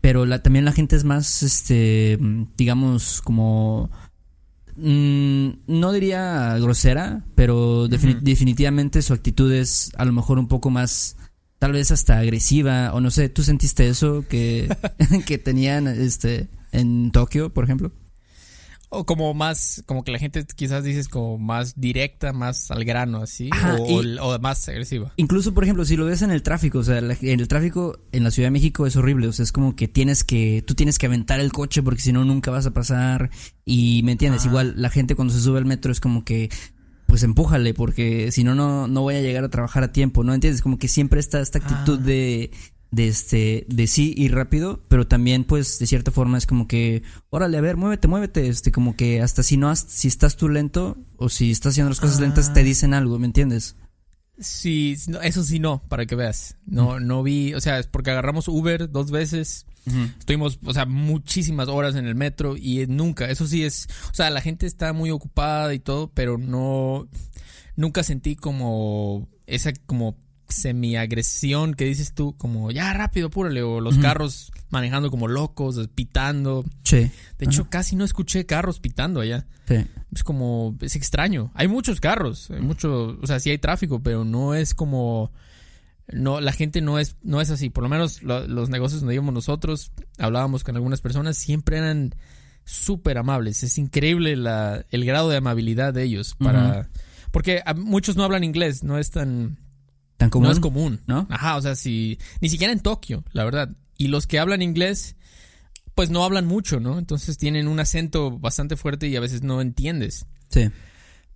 Pero 0.00 0.26
la, 0.26 0.42
también 0.42 0.66
la 0.66 0.72
gente 0.72 0.96
es 0.96 1.04
más, 1.04 1.42
este, 1.42 2.18
digamos, 2.58 3.22
como... 3.22 3.90
mm, 4.76 5.48
no 5.66 5.92
diría 5.92 6.58
grosera, 6.58 7.24
pero 7.34 7.88
defini- 7.88 8.20
definitivamente 8.20 9.00
su 9.02 9.14
actitud 9.14 9.50
es 9.52 9.92
a 9.96 10.04
lo 10.04 10.12
mejor 10.12 10.38
un 10.38 10.48
poco 10.48 10.68
más 10.70 11.16
tal 11.58 11.72
vez 11.72 11.90
hasta 11.90 12.18
agresiva 12.18 12.92
o 12.92 13.00
no 13.00 13.10
sé, 13.10 13.30
¿tú 13.30 13.42
sentiste 13.42 13.88
eso 13.88 14.26
que, 14.28 14.68
que 15.26 15.38
tenían 15.38 15.86
este 15.86 16.48
en 16.72 17.10
Tokio, 17.10 17.54
por 17.54 17.64
ejemplo? 17.64 17.92
O 18.94 19.06
como 19.06 19.34
más, 19.34 19.82
como 19.86 20.04
que 20.04 20.12
la 20.12 20.18
gente 20.18 20.44
quizás 20.56 20.84
dices 20.84 21.08
como 21.08 21.38
más 21.38 21.74
directa, 21.80 22.32
más 22.32 22.70
al 22.70 22.84
grano, 22.84 23.18
así, 23.18 23.48
Ajá, 23.52 23.76
o, 23.78 24.38
más 24.38 24.68
agresiva. 24.68 25.12
Incluso, 25.16 25.52
por 25.54 25.64
ejemplo, 25.64 25.84
si 25.84 25.96
lo 25.96 26.04
ves 26.06 26.22
en 26.22 26.30
el 26.30 26.42
tráfico, 26.42 26.78
o 26.78 26.82
sea, 26.84 27.00
la- 27.00 27.16
en 27.20 27.40
el 27.40 27.48
tráfico 27.48 27.98
en 28.12 28.24
la 28.24 28.30
Ciudad 28.30 28.46
de 28.46 28.52
México 28.52 28.86
es 28.86 28.96
horrible, 28.96 29.28
o 29.28 29.32
sea, 29.32 29.42
es 29.42 29.52
como 29.52 29.74
que 29.76 29.88
tienes 29.88 30.24
que, 30.24 30.62
tú 30.66 30.74
tienes 30.74 30.98
que 30.98 31.06
aventar 31.06 31.40
el 31.40 31.52
coche 31.52 31.82
porque 31.82 32.00
si 32.00 32.12
no 32.12 32.24
nunca 32.24 32.50
vas 32.50 32.66
a 32.66 32.72
pasar 32.72 33.30
y, 33.64 34.02
¿me 34.04 34.12
entiendes? 34.12 34.44
Igual 34.46 34.74
la 34.76 34.90
gente 34.90 35.14
cuando 35.14 35.34
se 35.34 35.40
sube 35.40 35.58
al 35.58 35.64
metro 35.66 35.90
es 35.92 36.00
como 36.00 36.24
que, 36.24 36.50
pues 37.06 37.22
empújale 37.22 37.74
porque 37.74 38.32
si 38.32 38.44
no, 38.44 38.54
no, 38.54 38.88
no 38.88 39.02
voy 39.02 39.14
a 39.16 39.20
llegar 39.20 39.44
a 39.44 39.48
trabajar 39.48 39.82
a 39.84 39.92
tiempo, 39.92 40.24
¿no? 40.24 40.34
¿Entiendes? 40.34 40.62
Como 40.62 40.78
que 40.78 40.88
siempre 40.88 41.20
está 41.20 41.40
esta 41.40 41.58
actitud 41.58 41.98
Ah. 42.00 42.04
de, 42.04 42.50
de 42.94 43.08
este, 43.08 43.66
de 43.68 43.86
sí 43.86 44.14
ir 44.16 44.34
rápido, 44.34 44.82
pero 44.88 45.06
también 45.06 45.44
pues 45.44 45.78
de 45.78 45.86
cierta 45.86 46.10
forma 46.10 46.38
es 46.38 46.46
como 46.46 46.68
que, 46.68 47.02
órale, 47.30 47.58
a 47.58 47.60
ver, 47.60 47.76
muévete, 47.76 48.08
muévete, 48.08 48.48
este, 48.48 48.70
como 48.72 48.94
que 48.96 49.20
hasta 49.20 49.42
si 49.42 49.56
no, 49.56 49.68
has- 49.70 49.86
si 49.88 50.08
estás 50.08 50.36
tú 50.36 50.48
lento 50.48 50.96
o 51.16 51.28
si 51.28 51.50
estás 51.50 51.72
haciendo 51.72 51.90
las 51.90 52.00
cosas 52.00 52.18
Ah. 52.18 52.22
lentas 52.22 52.52
te 52.52 52.62
dicen 52.62 52.94
algo, 52.94 53.18
¿me 53.18 53.26
entiendes? 53.26 53.76
Sí, 54.40 54.96
eso 55.22 55.44
sí 55.44 55.60
no, 55.60 55.80
para 55.88 56.06
que 56.06 56.16
veas. 56.16 56.56
No, 56.66 56.98
no 56.98 57.22
vi, 57.22 57.54
o 57.54 57.60
sea, 57.60 57.78
es 57.78 57.86
porque 57.86 58.10
agarramos 58.10 58.48
Uber 58.48 58.90
dos 58.90 59.10
veces. 59.10 59.66
Estuvimos, 60.18 60.58
o 60.64 60.72
sea, 60.72 60.86
muchísimas 60.86 61.68
horas 61.68 61.94
en 61.94 62.06
el 62.06 62.14
metro 62.14 62.56
y 62.56 62.86
nunca, 62.86 63.30
eso 63.30 63.46
sí 63.46 63.64
es, 63.64 63.86
o 64.10 64.14
sea, 64.14 64.30
la 64.30 64.40
gente 64.40 64.64
está 64.66 64.92
muy 64.94 65.10
ocupada 65.10 65.74
y 65.74 65.78
todo, 65.78 66.10
pero 66.14 66.38
no, 66.38 67.06
nunca 67.76 68.02
sentí 68.02 68.34
como 68.34 69.28
esa 69.46 69.72
como 69.84 70.16
semi-agresión 70.48 71.74
que 71.74 71.84
dices 71.86 72.12
tú, 72.14 72.34
como 72.36 72.70
ya 72.70 72.92
rápido, 72.92 73.28
apúrale, 73.28 73.62
o 73.62 73.80
los 73.80 73.98
carros 73.98 74.52
manejando 74.70 75.10
como 75.10 75.28
locos, 75.28 75.88
pitando. 75.94 76.64
Sí. 76.82 77.10
De 77.38 77.46
hecho, 77.46 77.68
casi 77.70 77.96
no 77.96 78.04
escuché 78.04 78.44
carros 78.46 78.80
pitando 78.80 79.20
allá. 79.20 79.46
Sí. 79.68 79.76
Es 80.14 80.22
como, 80.24 80.76
es 80.80 80.96
extraño. 80.96 81.50
Hay 81.54 81.68
muchos 81.68 82.00
carros, 82.00 82.50
hay 82.50 82.60
mucho, 82.60 83.18
o 83.22 83.26
sea, 83.26 83.40
sí 83.40 83.50
hay 83.50 83.58
tráfico, 83.58 84.02
pero 84.02 84.24
no 84.24 84.54
es 84.54 84.74
como, 84.74 85.32
no, 86.12 86.40
la 86.40 86.52
gente 86.52 86.80
no 86.80 86.98
es, 86.98 87.16
no 87.22 87.40
es 87.40 87.50
así. 87.50 87.70
Por 87.70 87.82
lo 87.84 87.88
menos 87.88 88.22
lo- 88.22 88.46
los 88.46 88.68
negocios 88.68 89.00
donde 89.00 89.14
íbamos 89.14 89.34
nosotros, 89.34 89.92
hablábamos 90.18 90.64
con 90.64 90.76
algunas 90.76 91.00
personas, 91.00 91.38
siempre 91.38 91.78
eran 91.78 92.14
súper 92.64 93.18
amables. 93.18 93.62
Es 93.62 93.78
increíble 93.78 94.36
la, 94.36 94.84
el 94.90 95.04
grado 95.04 95.28
de 95.30 95.36
amabilidad 95.36 95.92
de 95.94 96.02
ellos 96.02 96.34
para, 96.38 96.88
porque 97.30 97.62
muchos 97.76 98.16
no 98.16 98.24
hablan 98.24 98.42
inglés, 98.44 98.82
no 98.82 98.98
es 98.98 99.10
tan, 99.10 99.58
Tan 100.24 100.30
común. 100.30 100.46
no 100.46 100.52
es 100.52 100.60
común. 100.60 101.00
¿no? 101.06 101.26
Ajá, 101.30 101.56
o 101.56 101.62
sea, 101.62 101.74
si, 101.74 102.18
ni 102.40 102.48
siquiera 102.48 102.72
en 102.72 102.80
Tokio, 102.80 103.24
la 103.32 103.44
verdad. 103.44 103.70
Y 103.96 104.08
los 104.08 104.26
que 104.26 104.38
hablan 104.38 104.62
inglés, 104.62 105.16
pues 105.94 106.10
no 106.10 106.24
hablan 106.24 106.46
mucho, 106.46 106.80
¿no? 106.80 106.98
Entonces 106.98 107.38
tienen 107.38 107.68
un 107.68 107.80
acento 107.80 108.38
bastante 108.38 108.76
fuerte 108.76 109.08
y 109.08 109.16
a 109.16 109.20
veces 109.20 109.42
no 109.42 109.60
entiendes. 109.60 110.26
Sí. 110.48 110.70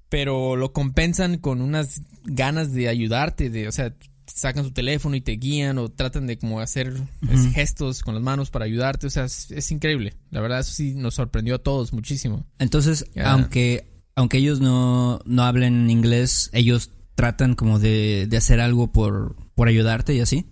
Pero 0.09 0.57
lo 0.57 0.73
compensan 0.73 1.38
con 1.38 1.61
unas 1.61 2.02
ganas 2.25 2.73
de 2.73 2.88
ayudarte, 2.88 3.50
de, 3.50 3.68
o 3.68 3.73
sea, 3.73 3.95
sacan 4.26 4.64
su 4.64 4.73
teléfono 4.73 5.16
y 5.16 5.21
te 5.21 5.33
guían 5.33 5.78
o 5.78 5.88
tratan 5.90 6.26
de 6.26 6.38
como 6.38 6.61
hacer 6.61 6.92
pues, 7.25 7.52
gestos 7.52 8.02
con 8.02 8.14
las 8.14 8.23
manos 8.23 8.50
para 8.50 8.64
ayudarte, 8.64 9.07
o 9.07 9.11
sea, 9.11 9.25
es, 9.25 9.50
es 9.50 9.71
increíble. 9.71 10.14
La 10.30 10.40
verdad, 10.40 10.61
eso 10.61 10.73
sí 10.73 10.95
nos 10.95 11.14
sorprendió 11.14 11.57
a 11.57 11.59
todos 11.59 11.92
muchísimo. 11.92 12.47
Entonces, 12.59 13.07
aunque, 13.25 13.87
aunque 14.14 14.38
ellos 14.38 14.61
no, 14.61 15.21
no 15.25 15.42
hablen 15.45 15.90
inglés, 15.90 16.50
ellos 16.52 16.90
tratan 17.19 17.57
como 17.57 17.81
de, 17.81 18.29
de 18.29 18.37
hacer 18.37 18.61
algo 18.61 18.93
por, 18.93 19.35
por 19.57 19.67
ayudarte 19.67 20.15
y 20.15 20.21
así. 20.21 20.47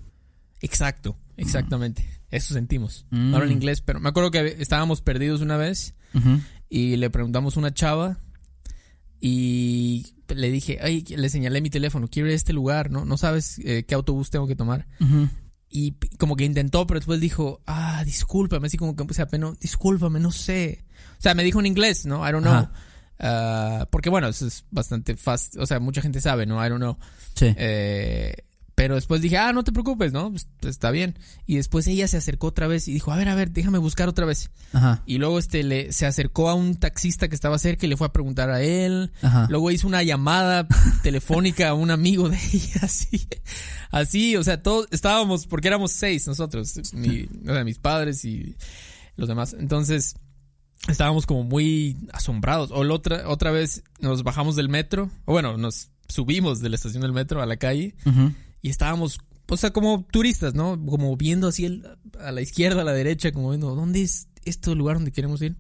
Exacto, 0.61 1.17
exactamente. 1.37 2.11
Eso 2.29 2.55
sentimos. 2.55 3.07
Mm. 3.11 3.31
No 3.31 3.37
hablan 3.37 3.53
inglés, 3.53 3.83
pero 3.83 4.01
me 4.01 4.09
acuerdo 4.09 4.33
que 4.33 4.57
estábamos 4.59 5.01
perdidos 5.01 5.43
una 5.43 5.57
vez 5.57 5.95
y 6.69 6.97
le 6.97 7.09
preguntamos 7.09 7.57
a 7.57 7.61
una 7.61 7.73
chava 7.73 8.19
y 9.21 10.07
le 10.27 10.51
dije, 10.51 10.81
ay, 10.83 11.05
le 11.07 11.29
señalé 11.29 11.61
mi 11.61 11.71
teléfono, 11.71 12.09
quiero 12.09 12.27
ir 12.27 12.33
a 12.33 12.37
este 12.37 12.53
lugar, 12.53 12.91
¿no? 12.91 13.05
No 13.05 13.17
sabes 13.17 13.61
eh, 13.61 13.85
qué 13.87 13.95
autobús 13.95 14.31
tengo 14.31 14.49
que 14.49 14.57
tomar. 14.57 14.89
Y 15.69 15.93
como 16.19 16.35
que 16.35 16.45
intentó, 16.45 16.85
pero 16.89 16.99
después 16.99 17.21
dijo, 17.21 17.63
ah, 17.69 18.03
discúlpame, 18.05 18.67
así 18.67 18.77
como 18.77 18.97
que 18.97 19.15
se 19.15 19.23
apenó, 19.23 19.55
discúlpame, 19.55 20.19
no 20.19 20.33
sé. 20.33 20.85
O 21.17 21.23
sea, 21.23 21.35
me 21.37 21.45
dijo 21.45 21.61
en 21.61 21.67
inglés, 21.67 22.07
¿no? 22.07 22.29
I 22.29 22.33
don't 22.33 22.45
know. 22.45 22.55
Ajá. 22.55 22.73
Ah, 23.19 23.87
porque 23.91 24.11
bueno, 24.11 24.29
eso 24.29 24.47
es 24.47 24.65
bastante 24.71 25.17
fácil, 25.17 25.61
o 25.61 25.67
sea, 25.67 25.81
mucha 25.81 26.03
gente 26.03 26.21
sabe, 26.21 26.47
¿no? 26.47 26.65
I 26.65 26.69
don't 26.69 26.81
know. 26.83 26.99
Sí. 27.35 27.47
Eh, 27.57 28.35
pero 28.75 28.95
después 28.97 29.23
dije, 29.23 29.39
ah, 29.39 29.55
no 29.55 29.65
te 29.65 29.73
preocupes, 29.73 30.13
¿no? 30.13 30.31
Pues, 30.31 30.47
está 30.65 30.91
bien. 30.91 31.19
Y 31.47 31.57
después 31.57 31.87
ella 31.87 32.07
se 32.09 32.19
acercó 32.19 32.49
otra 32.49 32.67
vez 32.67 32.87
y 32.89 32.93
dijo, 32.93 33.11
a 33.11 33.17
ver, 33.17 33.31
a 33.31 33.35
ver, 33.35 33.51
déjame 33.51 33.79
buscar 33.79 34.07
otra 34.07 34.27
vez. 34.27 34.51
Ajá. 34.75 35.03
Y 35.07 35.17
luego 35.17 35.39
este 35.39 35.63
le 35.63 35.95
se 35.95 36.05
acercó 36.05 36.51
a 36.51 36.55
un 36.55 36.75
taxista 36.77 37.29
que 37.29 37.35
estaba 37.35 37.59
cerca 37.59 37.87
y 37.87 37.89
le 37.89 37.97
fue 37.97 38.07
a 38.07 38.13
preguntar 38.13 38.51
a 38.51 38.61
él. 38.61 39.13
Ajá. 39.23 39.47
Luego 39.49 39.71
hizo 39.71 39.87
una 39.89 40.03
llamada 40.03 40.69
telefónica 41.03 41.71
a 41.71 41.75
un 41.75 41.91
amigo 41.91 42.29
de 42.29 42.37
ella, 42.53 42.81
así. 42.83 43.27
Así, 43.91 44.37
o 44.37 44.45
sea, 44.45 44.63
todos 44.63 44.89
estábamos, 44.91 45.47
porque 45.47 45.69
éramos 45.69 45.93
seis 45.93 46.27
nosotros, 46.27 46.75
mi- 46.93 47.27
o 47.49 47.55
sea, 47.55 47.65
mis 47.65 47.79
padres 47.79 48.27
y 48.27 48.57
los 49.17 49.27
demás. 49.27 49.57
Entonces, 49.59 50.17
estábamos 50.89 51.27
como 51.27 51.43
muy 51.45 51.97
asombrados. 52.13 52.71
O 52.73 52.85
la 52.85 52.95
otra, 52.95 53.29
otra 53.29 53.51
vez 53.51 53.83
nos 54.01 54.23
bajamos 54.23 54.57
del 54.57 54.69
metro, 54.69 55.11
o 55.25 55.33
bueno, 55.33 55.57
nos 55.57 55.91
subimos 56.09 56.61
de 56.61 56.69
la 56.69 56.77
estación 56.77 57.03
del 57.03 57.13
metro 57.13 57.43
a 57.43 57.47
la 57.47 57.57
calle 57.57 57.95
y 58.63 58.69
estábamos, 58.71 59.19
o 59.49 59.57
sea, 59.57 59.71
como 59.73 60.05
turistas, 60.11 60.55
¿no? 60.55 60.81
Como 60.87 61.17
viendo 61.17 61.49
así 61.49 61.65
el- 61.65 61.85
a 62.21 62.31
la 62.33 62.41
izquierda, 62.41 62.83
a 62.83 62.85
la 62.85 62.93
derecha, 62.93 63.33
como 63.33 63.51
viendo, 63.51 63.75
¿dónde 63.75 64.03
es 64.03 64.29
este 64.45 64.75
lugar 64.75 64.97
donde 64.97 65.13
queremos 65.13 65.43
ir? 65.43 65.57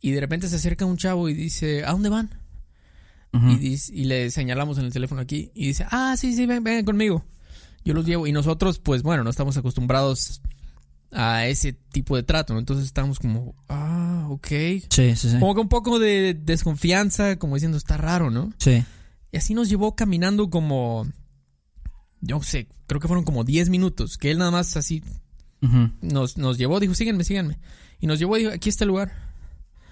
Y 0.00 0.12
de 0.12 0.20
repente 0.20 0.48
se 0.48 0.56
acerca 0.56 0.84
un 0.84 0.96
chavo 0.96 1.28
y 1.28 1.34
dice, 1.34 1.84
¿a 1.84 1.90
dónde 1.90 2.08
van? 2.08 2.30
Y, 3.50 3.56
dice- 3.58 3.92
y 3.94 4.04
le 4.04 4.30
señalamos 4.30 4.78
en 4.78 4.84
el 4.86 4.92
teléfono 4.92 5.20
aquí 5.20 5.50
y 5.54 5.66
dice, 5.66 5.84
ah, 5.90 6.14
sí, 6.16 6.34
sí, 6.34 6.46
ven, 6.46 6.62
ven 6.64 6.84
conmigo. 6.84 7.24
Yo 7.84 7.94
los 7.94 8.06
llevo. 8.06 8.26
Y 8.26 8.32
nosotros, 8.32 8.78
pues 8.78 9.02
bueno, 9.02 9.22
no 9.24 9.30
estamos 9.30 9.56
acostumbrados 9.56 10.40
a 11.12 11.46
ese 11.46 11.72
tipo 11.72 12.16
de 12.16 12.22
trato, 12.22 12.52
¿no? 12.52 12.58
Entonces 12.58 12.84
estamos 12.86 13.18
como, 13.18 13.54
ah, 13.68 14.26
ok. 14.30 14.46
Sí, 14.48 15.16
sí, 15.16 15.16
sí. 15.16 15.38
Como 15.40 15.54
que 15.54 15.60
un 15.60 15.68
poco 15.68 15.98
de 15.98 16.34
desconfianza, 16.34 17.38
como 17.38 17.54
diciendo, 17.54 17.78
está 17.78 17.96
raro, 17.96 18.30
¿no? 18.30 18.52
Sí. 18.58 18.84
Y 19.32 19.36
así 19.36 19.54
nos 19.54 19.68
llevó 19.68 19.94
caminando 19.96 20.50
como, 20.50 21.06
yo 22.20 22.36
no 22.36 22.42
sé, 22.42 22.68
creo 22.86 23.00
que 23.00 23.08
fueron 23.08 23.24
como 23.24 23.44
10 23.44 23.68
minutos, 23.70 24.18
que 24.18 24.30
él 24.30 24.38
nada 24.38 24.50
más 24.50 24.76
así 24.76 25.02
nos, 26.02 26.36
nos 26.36 26.56
llevó, 26.58 26.78
dijo, 26.80 26.94
síganme, 26.94 27.24
síganme. 27.24 27.58
Y 28.00 28.06
nos 28.06 28.18
llevó 28.18 28.36
y 28.36 28.40
dijo, 28.40 28.52
aquí 28.52 28.68
está 28.68 28.84
el 28.84 28.88
lugar. 28.88 29.12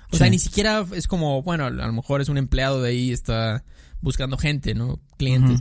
O 0.08 0.12
Sí. 0.12 0.18
sea, 0.18 0.30
ni 0.30 0.38
siquiera 0.38 0.84
es 0.94 1.08
como, 1.08 1.42
bueno, 1.42 1.64
a 1.66 1.70
lo 1.70 1.92
mejor 1.92 2.20
es 2.20 2.28
un 2.28 2.38
empleado 2.38 2.80
de 2.82 2.90
ahí, 2.90 3.10
está 3.10 3.64
buscando 4.00 4.36
gente, 4.38 4.74
¿no? 4.74 5.00
Clientes. 5.18 5.60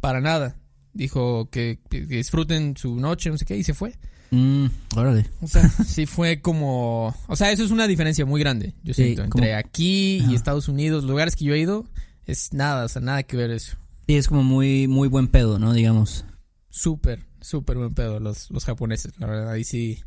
Para 0.00 0.20
nada. 0.20 0.56
Dijo 0.92 1.48
que, 1.50 1.78
que 1.88 2.00
disfruten 2.06 2.76
su 2.76 2.98
noche, 2.98 3.30
no 3.30 3.38
sé 3.38 3.44
qué, 3.44 3.56
y 3.56 3.62
se 3.62 3.74
fue. 3.74 3.94
Mm, 4.36 4.70
órale. 4.96 5.26
O 5.40 5.46
sea, 5.46 5.68
sí 5.86 6.06
fue 6.06 6.40
como... 6.40 7.14
O 7.26 7.36
sea, 7.36 7.50
eso 7.52 7.64
es 7.64 7.70
una 7.70 7.86
diferencia 7.86 8.26
muy 8.26 8.40
grande, 8.40 8.74
yo 8.84 8.92
Sí, 8.94 9.02
siento. 9.04 9.24
Entre 9.24 9.48
como- 9.48 9.58
aquí 9.58 10.20
Ajá. 10.22 10.32
y 10.32 10.34
Estados 10.34 10.68
Unidos, 10.68 11.04
lugares 11.04 11.36
que 11.36 11.44
yo 11.46 11.54
he 11.54 11.58
ido, 11.58 11.86
es 12.26 12.52
nada, 12.52 12.84
o 12.84 12.88
sea, 12.88 13.00
nada 13.02 13.22
que 13.22 13.36
ver 13.36 13.50
eso. 13.50 13.76
Sí, 14.06 14.16
es 14.16 14.28
como 14.28 14.42
muy, 14.44 14.86
muy 14.88 15.08
buen 15.08 15.28
pedo, 15.28 15.58
¿no? 15.58 15.72
Digamos. 15.72 16.24
Súper, 16.70 17.24
súper 17.40 17.76
buen 17.78 17.94
pedo 17.94 18.20
los, 18.20 18.50
los 18.50 18.64
japoneses, 18.64 19.12
la 19.18 19.26
verdad. 19.26 19.50
Ahí 19.50 19.64
sí, 19.64 20.00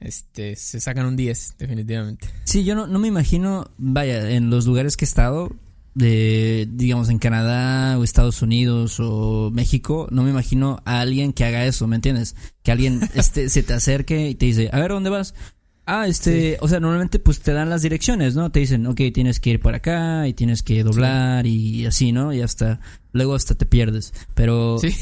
este, 0.00 0.56
se 0.56 0.80
sacan 0.80 1.06
un 1.06 1.16
10, 1.16 1.54
definitivamente. 1.58 2.28
Sí, 2.44 2.64
yo 2.64 2.74
no, 2.74 2.86
no 2.86 2.98
me 2.98 3.08
imagino, 3.08 3.70
vaya, 3.78 4.30
en 4.30 4.50
los 4.50 4.66
lugares 4.66 4.96
que 4.96 5.04
he 5.04 5.08
estado, 5.08 5.52
de, 6.00 6.66
digamos, 6.70 7.08
en 7.10 7.18
Canadá 7.18 7.98
o 7.98 8.04
Estados 8.04 8.42
Unidos 8.42 8.96
o 8.98 9.50
México, 9.52 10.08
no 10.10 10.22
me 10.24 10.30
imagino 10.30 10.82
a 10.84 11.00
alguien 11.00 11.32
que 11.32 11.44
haga 11.44 11.64
eso, 11.66 11.86
¿me 11.86 11.96
entiendes? 11.96 12.34
Que 12.62 12.72
alguien 12.72 13.00
este, 13.14 13.48
se 13.48 13.62
te 13.62 13.74
acerque 13.74 14.28
y 14.30 14.34
te 14.34 14.46
dice, 14.46 14.70
a 14.72 14.80
ver, 14.80 14.90
¿dónde 14.90 15.10
vas? 15.10 15.34
Ah, 15.86 16.06
este, 16.06 16.56
o 16.60 16.68
sea, 16.68 16.78
normalmente 16.78 17.18
pues 17.18 17.40
te 17.40 17.52
dan 17.52 17.68
las 17.68 17.82
direcciones, 17.82 18.34
¿no? 18.36 18.50
Te 18.52 18.60
dicen, 18.60 18.86
ok, 18.86 19.00
tienes 19.12 19.40
que 19.40 19.50
ir 19.50 19.60
por 19.60 19.74
acá 19.74 20.28
y 20.28 20.34
tienes 20.34 20.62
que 20.62 20.84
doblar 20.84 21.46
y 21.46 21.84
así, 21.86 22.12
¿no? 22.12 22.32
Y 22.32 22.42
hasta, 22.42 22.80
luego 23.12 23.34
hasta 23.34 23.54
te 23.56 23.66
pierdes. 23.66 24.12
Pero, 24.34 24.78
Sí, 24.78 24.94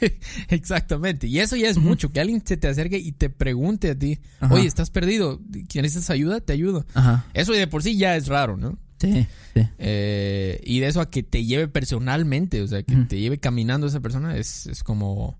exactamente. 0.48 1.26
Y 1.28 1.38
eso 1.38 1.56
ya 1.56 1.68
es 1.68 1.78
mucho, 1.78 2.10
que 2.12 2.20
alguien 2.20 2.42
se 2.44 2.56
te 2.56 2.68
acerque 2.68 2.98
y 2.98 3.12
te 3.12 3.30
pregunte 3.30 3.90
a 3.90 3.98
ti, 3.98 4.18
Ajá. 4.40 4.54
oye, 4.54 4.66
¿estás 4.66 4.90
perdido? 4.90 5.40
¿Necesitas 5.74 6.10
ayuda? 6.10 6.40
Te 6.40 6.52
ayudo. 6.52 6.84
ajá, 6.94 7.26
Eso 7.34 7.52
de 7.52 7.66
por 7.66 7.82
sí 7.82 7.96
ya 7.96 8.16
es 8.16 8.26
raro, 8.26 8.56
¿no? 8.56 8.76
Sí, 9.12 9.26
sí. 9.54 9.68
Eh, 9.78 10.60
y 10.64 10.80
de 10.80 10.86
eso 10.88 11.00
a 11.00 11.10
que 11.10 11.22
te 11.22 11.44
lleve 11.44 11.68
personalmente, 11.68 12.60
o 12.62 12.66
sea, 12.68 12.82
que 12.82 12.94
te 12.96 13.18
lleve 13.20 13.38
caminando 13.38 13.86
esa 13.86 14.00
persona, 14.00 14.36
es, 14.36 14.66
es 14.66 14.82
como... 14.82 15.38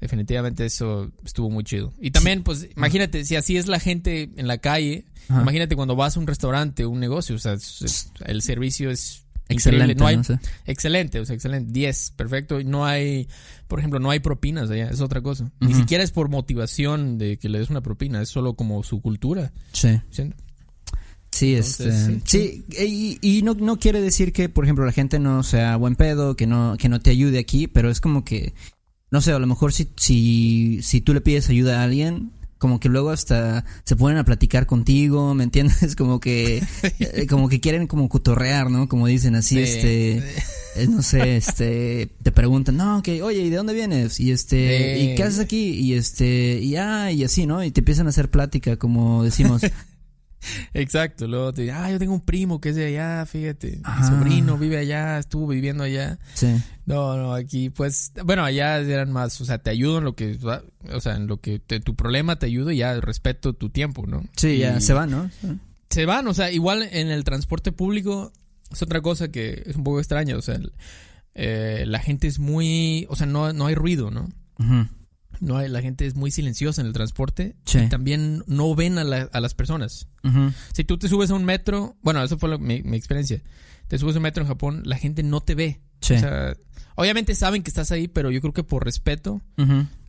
Definitivamente 0.00 0.64
eso 0.64 1.10
estuvo 1.24 1.50
muy 1.50 1.64
chido. 1.64 1.92
Y 2.00 2.12
también, 2.12 2.44
pues, 2.44 2.68
imagínate, 2.76 3.24
si 3.24 3.34
así 3.34 3.56
es 3.56 3.66
la 3.66 3.80
gente 3.80 4.30
en 4.36 4.46
la 4.46 4.58
calle, 4.58 5.06
Ajá. 5.28 5.42
imagínate 5.42 5.74
cuando 5.74 5.96
vas 5.96 6.16
a 6.16 6.20
un 6.20 6.28
restaurante, 6.28 6.86
un 6.86 7.00
negocio, 7.00 7.34
o 7.34 7.38
sea, 7.40 7.54
es- 7.54 7.82
es- 7.82 8.12
el 8.24 8.40
servicio 8.42 8.90
es 8.90 9.24
Excelente. 9.50 9.94
No 9.94 10.06
hay. 10.06 10.20
Excelente, 10.66 11.18
o 11.20 11.24
sea, 11.24 11.34
excelente. 11.34 11.72
10, 11.72 12.12
perfecto. 12.16 12.60
Y 12.60 12.64
no 12.64 12.84
hay, 12.84 13.28
por 13.66 13.78
ejemplo, 13.78 13.98
no 13.98 14.10
hay 14.10 14.20
propinas 14.20 14.68
allá, 14.70 14.90
es 14.90 15.00
otra 15.00 15.22
cosa. 15.22 15.50
Ni 15.58 15.72
siquiera 15.72 16.04
es 16.04 16.10
por 16.10 16.28
motivación 16.28 17.16
de 17.16 17.38
que 17.38 17.48
le 17.48 17.58
des 17.58 17.70
una 17.70 17.80
propina, 17.80 18.20
es 18.20 18.28
solo 18.28 18.52
como 18.54 18.82
su 18.82 19.00
cultura. 19.00 19.50
Sí. 19.72 19.98
¿sí? 20.10 20.30
Sí, 21.38 21.54
Entonces, 21.54 22.08
este, 22.08 22.20
sí, 22.24 22.64
y, 23.22 23.38
y 23.38 23.42
no, 23.42 23.54
no 23.54 23.78
quiere 23.78 24.00
decir 24.00 24.32
que, 24.32 24.48
por 24.48 24.64
ejemplo, 24.64 24.84
la 24.84 24.92
gente 24.92 25.18
no 25.18 25.42
sea 25.42 25.76
buen 25.76 25.94
pedo, 25.94 26.34
que 26.36 26.46
no, 26.46 26.76
que 26.78 26.88
no 26.88 27.00
te 27.00 27.10
ayude 27.10 27.38
aquí, 27.38 27.66
pero 27.68 27.90
es 27.90 28.00
como 28.00 28.24
que, 28.24 28.54
no 29.10 29.20
sé, 29.20 29.32
a 29.32 29.38
lo 29.38 29.46
mejor 29.46 29.72
si, 29.72 29.88
si, 29.96 30.80
si 30.82 31.00
tú 31.00 31.14
le 31.14 31.20
pides 31.20 31.48
ayuda 31.48 31.80
a 31.80 31.84
alguien, 31.84 32.32
como 32.58 32.80
que 32.80 32.88
luego 32.88 33.10
hasta 33.10 33.64
se 33.84 33.94
ponen 33.94 34.18
a 34.18 34.24
platicar 34.24 34.66
contigo, 34.66 35.32
¿me 35.32 35.44
entiendes? 35.44 35.94
Como 35.96 36.18
que, 36.18 36.60
eh, 36.98 37.26
como 37.28 37.48
que 37.48 37.60
quieren 37.60 37.86
como 37.86 38.08
cotorrear, 38.08 38.68
¿no? 38.68 38.88
Como 38.88 39.06
dicen 39.06 39.36
así, 39.36 39.54
Sí. 39.54 39.60
este, 39.62 40.16
eh, 40.74 40.86
no 40.88 41.02
sé, 41.02 41.36
este, 41.36 42.08
te 42.20 42.32
preguntan, 42.32 42.76
no, 42.76 43.00
que, 43.00 43.22
oye, 43.22 43.42
¿y 43.42 43.50
de 43.50 43.56
dónde 43.58 43.74
vienes? 43.74 44.18
Y 44.18 44.32
este, 44.32 44.96
Sí. 44.96 45.02
¿y 45.02 45.14
qué 45.14 45.22
haces 45.22 45.38
aquí? 45.38 45.70
Y 45.70 45.94
este, 45.94 46.58
y 46.60 46.74
ah, 46.74 47.12
y 47.12 47.22
así, 47.22 47.46
¿no? 47.46 47.62
Y 47.62 47.70
te 47.70 47.80
empiezan 47.80 48.06
a 48.06 48.10
hacer 48.10 48.28
plática, 48.28 48.76
como 48.76 49.22
decimos. 49.22 49.62
Exacto, 50.74 51.26
luego 51.26 51.52
te 51.52 51.70
ah, 51.72 51.90
yo 51.90 51.98
tengo 51.98 52.14
un 52.14 52.20
primo 52.20 52.60
que 52.60 52.70
es 52.70 52.76
de 52.76 52.86
allá, 52.86 53.26
fíjate, 53.26 53.80
mi 53.98 54.06
sobrino 54.06 54.56
vive 54.58 54.78
allá, 54.78 55.18
estuvo 55.18 55.46
viviendo 55.46 55.84
allá. 55.84 56.18
Sí. 56.34 56.54
No, 56.86 57.16
no, 57.16 57.34
aquí 57.34 57.70
pues, 57.70 58.12
bueno, 58.24 58.44
allá 58.44 58.78
eran 58.78 59.12
más, 59.12 59.40
o 59.40 59.44
sea, 59.44 59.58
te 59.58 59.70
ayudo 59.70 59.98
en 59.98 60.04
lo 60.04 60.14
que, 60.14 60.38
o 60.92 61.00
sea, 61.00 61.16
en 61.16 61.26
lo 61.26 61.40
que 61.40 61.58
te- 61.58 61.80
tu 61.80 61.94
problema 61.96 62.38
te 62.38 62.46
ayudo 62.46 62.70
y 62.70 62.78
ya 62.78 62.98
respeto 63.00 63.52
tu 63.52 63.70
tiempo, 63.70 64.06
¿no? 64.06 64.24
Sí, 64.36 64.58
ya 64.58 64.80
se 64.80 64.92
van, 64.92 65.10
¿no? 65.10 65.30
Se 65.90 66.06
van, 66.06 66.26
o 66.28 66.34
sea, 66.34 66.50
igual 66.52 66.82
en 66.90 67.08
el 67.08 67.24
transporte 67.24 67.72
público 67.72 68.32
es 68.70 68.82
otra 68.82 69.00
cosa 69.00 69.28
que 69.28 69.62
es 69.66 69.76
un 69.76 69.84
poco 69.84 69.98
extraña, 69.98 70.36
o 70.36 70.42
sea, 70.42 70.54
el- 70.56 70.72
eh, 71.34 71.84
la 71.86 71.98
gente 72.00 72.26
es 72.26 72.38
muy, 72.38 73.06
o 73.10 73.16
sea, 73.16 73.26
no, 73.26 73.52
no 73.52 73.66
hay 73.66 73.74
ruido, 73.74 74.10
¿no? 74.10 74.28
Ujú. 74.58 74.86
No 75.40 75.56
hay, 75.56 75.68
la 75.68 75.80
gente 75.82 76.06
es 76.06 76.14
muy 76.16 76.30
silenciosa 76.30 76.80
en 76.80 76.86
el 76.88 76.92
transporte 76.92 77.56
Sí. 77.64 77.78
y 77.78 77.88
también 77.88 78.42
no 78.46 78.74
ven 78.74 78.98
a, 78.98 79.04
la- 79.04 79.28
a 79.32 79.40
las 79.40 79.54
personas. 79.54 80.08
Si 80.74 80.84
tú 80.84 80.98
te 80.98 81.08
subes 81.08 81.30
a 81.30 81.34
un 81.34 81.44
metro, 81.44 81.96
bueno, 82.02 82.22
eso 82.22 82.38
fue 82.38 82.48
lo- 82.48 82.58
mi, 82.58 82.82
mi 82.82 82.96
experiencia. 82.96 83.42
Te 83.88 83.98
subes 83.98 84.16
a 84.16 84.18
un 84.18 84.24
metro 84.24 84.42
en 84.42 84.48
Japón, 84.48 84.82
la 84.84 84.96
gente 84.98 85.22
no 85.22 85.40
te 85.40 85.54
ve. 85.54 85.80
Sí. 86.00 86.14
O 86.14 86.18
sea, 86.18 86.56
obviamente 86.96 87.34
saben 87.34 87.62
que 87.62 87.70
estás 87.70 87.90
ahí, 87.92 88.08
pero 88.08 88.30
yo 88.30 88.40
creo 88.40 88.52
que 88.52 88.62
por 88.64 88.84
respeto 88.84 89.40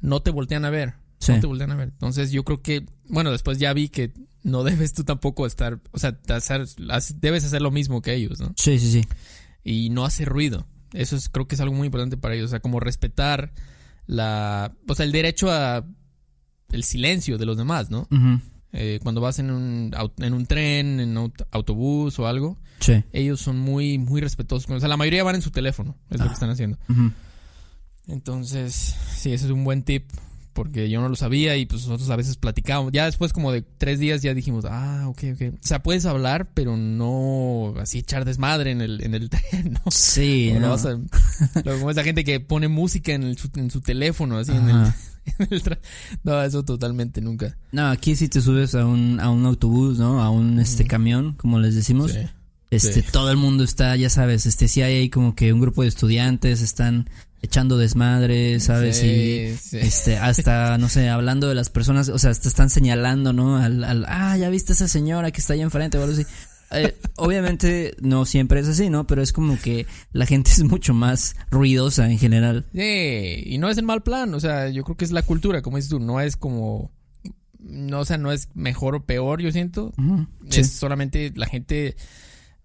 no 0.01 0.21
te 0.21 0.31
voltean 0.31 0.65
a 0.65 0.69
ver. 0.69 0.95
Sí. 1.19 1.33
No 1.33 1.39
te 1.41 1.47
voltean 1.47 1.71
a 1.71 1.75
ver. 1.75 1.89
Entonces 1.89 2.31
yo 2.31 2.43
creo 2.43 2.61
que, 2.61 2.85
bueno, 3.07 3.31
después 3.31 3.57
ya 3.59 3.71
vi 3.73 3.89
que 3.89 4.13
no 4.43 4.63
debes 4.65 4.93
tú 4.93 5.03
tampoco 5.03 5.45
estar, 5.45 5.79
o 5.91 5.99
sea, 5.99 6.17
hacer- 6.29 6.65
hace- 6.89 7.13
debes 7.19 7.43
hacer 7.45 7.61
lo 7.61 7.71
mismo 7.71 8.01
que 8.01 8.13
ellos, 8.13 8.39
¿no? 8.39 8.53
Sí, 8.57 8.79
sí, 8.79 8.91
sí. 8.91 9.07
Y 9.63 9.89
no 9.89 10.05
hacer 10.05 10.27
ruido. 10.27 10.65
Eso 10.93 11.15
es, 11.15 11.29
creo 11.29 11.47
que 11.47 11.55
es 11.55 11.61
algo 11.61 11.75
muy 11.75 11.85
importante 11.85 12.17
para 12.17 12.33
ellos. 12.35 12.47
O 12.47 12.49
sea, 12.49 12.59
como 12.61 12.79
respetar 12.79 13.53
la, 14.09 14.73
o 14.87 14.95
sea, 14.95 15.05
el 15.05 15.11
derecho 15.11 15.51
a 15.51 15.85
el 16.71 16.83
silencio 16.83 17.37
de 17.37 17.45
los 17.45 17.57
demás, 17.57 17.91
¿no? 17.91 18.07
Eh, 18.73 18.99
cuando 19.03 19.21
vas 19.21 19.37
en 19.39 19.51
un, 19.51 19.91
en 20.17 20.33
un 20.33 20.45
tren, 20.47 20.99
en 20.99 21.15
un 21.17 21.31
autobús 21.51 22.17
o 22.19 22.25
algo, 22.27 22.57
Sí. 22.79 23.03
ellos 23.13 23.39
son 23.39 23.59
muy, 23.59 23.97
muy 23.99 24.19
respetuosos. 24.21 24.69
O 24.71 24.79
sea, 24.79 24.89
la 24.89 24.97
mayoría 24.97 25.23
van 25.23 25.35
en 25.35 25.41
su 25.43 25.51
teléfono, 25.51 25.95
es 26.09 26.17
lo 26.19 26.25
Ah. 26.25 26.27
que 26.27 26.33
están 26.33 26.49
haciendo. 26.49 26.77
Entonces, 28.07 28.95
sí, 29.15 29.31
ese 29.31 29.45
es 29.45 29.51
un 29.51 29.63
buen 29.63 29.83
tip. 29.83 30.09
Porque 30.53 30.89
yo 30.89 30.99
no 30.99 31.07
lo 31.09 31.15
sabía 31.15 31.55
y 31.57 31.65
pues 31.65 31.83
nosotros 31.83 32.09
a 32.09 32.15
veces 32.15 32.35
platicábamos. 32.35 32.91
Ya 32.91 33.05
después 33.05 33.31
como 33.33 33.51
de 33.51 33.61
tres 33.61 33.99
días 33.99 34.21
ya 34.21 34.33
dijimos, 34.33 34.65
ah, 34.67 35.05
ok, 35.07 35.23
ok. 35.35 35.41
O 35.53 35.57
sea, 35.67 35.81
puedes 35.83 36.05
hablar, 36.05 36.51
pero 36.53 36.75
no 36.75 37.73
así 37.79 37.99
echar 37.99 38.25
desmadre 38.25 38.71
en 38.71 38.81
el, 38.81 39.01
en 39.03 39.13
el 39.15 39.29
tren, 39.29 39.73
¿no? 39.73 39.91
Sí, 39.91 40.51
O 40.55 40.59
no 40.59 40.75
no. 40.77 41.07
como 41.63 41.91
esa 41.91 42.03
gente 42.03 42.23
que 42.23 42.39
pone 42.39 42.67
música 42.67 43.13
en, 43.13 43.23
el- 43.23 43.37
su, 43.37 43.49
en 43.55 43.71
su 43.71 43.81
teléfono, 43.81 44.37
así 44.37 44.51
en 44.51 44.69
el, 44.69 44.75
Ajá. 44.75 44.95
en 45.39 45.47
el 45.51 45.63
tra- 45.63 45.79
No, 46.23 46.41
eso 46.41 46.63
totalmente 46.63 47.21
nunca. 47.21 47.55
No, 47.71 47.87
aquí 47.87 48.15
si 48.15 48.27
te 48.27 48.41
subes 48.41 48.75
a 48.75 48.85
un, 48.85 49.19
a 49.19 49.29
un 49.29 49.45
autobús, 49.45 49.99
¿no? 49.99 50.21
A 50.21 50.29
un 50.29 50.59
este 50.59 50.85
camión, 50.85 51.33
como 51.33 51.59
les 51.59 51.75
decimos. 51.75 52.11
Sí. 52.11 52.19
Este, 52.71 53.01
sí. 53.01 53.07
todo 53.11 53.31
el 53.31 53.37
mundo 53.37 53.63
está, 53.63 53.95
ya 53.95 54.09
sabes, 54.11 54.45
este, 54.45 54.67
si 54.67 54.81
hay 54.83 54.93
ahí 54.97 55.09
como 55.09 55.33
que 55.35 55.51
un 55.53 55.59
grupo 55.59 55.81
de 55.81 55.87
estudiantes 55.87 56.61
están 56.61 57.09
echando 57.41 57.77
desmadre, 57.77 58.59
¿sabes? 58.59 59.01
Y 59.03 59.55
Sí, 59.55 59.57
sí. 59.61 59.77
este, 59.77 60.17
hasta, 60.17 60.77
no 60.77 60.89
sé, 60.89 61.09
hablando 61.09 61.47
de 61.47 61.55
las 61.55 61.69
personas, 61.69 62.09
o 62.09 62.19
sea, 62.19 62.33
te 62.33 62.47
están 62.47 62.69
señalando, 62.69 63.31
¿no? 63.33 63.57
Al, 63.57 63.83
al, 63.83 64.05
ah, 64.07 64.37
ya 64.37 64.49
viste 64.49 64.73
a 64.73 64.75
esa 64.75 64.87
señora 64.87 65.31
que 65.31 65.39
está 65.41 65.53
ahí 65.53 65.61
enfrente 65.61 65.97
o 65.97 66.03
algo 66.03 66.13
así. 66.13 66.25
Eh, 66.71 66.95
obviamente 67.15 67.95
no 68.01 68.25
siempre 68.25 68.59
es 68.59 68.67
así, 68.67 68.89
¿no? 68.89 69.07
Pero 69.07 69.21
es 69.23 69.31
como 69.33 69.57
que 69.59 69.85
la 70.11 70.25
gente 70.25 70.51
es 70.55 70.63
mucho 70.63 70.93
más 70.93 71.35
ruidosa 71.49 72.09
en 72.11 72.19
general. 72.19 72.65
Sí, 72.73 73.43
y 73.45 73.57
no 73.57 73.69
es 73.69 73.77
en 73.77 73.85
mal 73.85 74.03
plan, 74.03 74.33
o 74.33 74.39
sea, 74.39 74.69
yo 74.69 74.83
creo 74.83 74.97
que 74.97 75.05
es 75.05 75.11
la 75.11 75.21
cultura, 75.23 75.61
como 75.61 75.77
dices 75.77 75.89
tú, 75.89 75.99
no 75.99 76.19
es 76.21 76.35
como, 76.35 76.91
no, 77.57 78.01
o 78.01 78.05
sea, 78.05 78.17
no 78.17 78.31
es 78.31 78.49
mejor 78.53 78.95
o 78.95 79.05
peor, 79.05 79.41
yo 79.41 79.51
siento, 79.51 79.93
Sí. 80.49 80.59
es 80.61 80.71
solamente 80.73 81.31
la 81.35 81.47
gente 81.47 81.95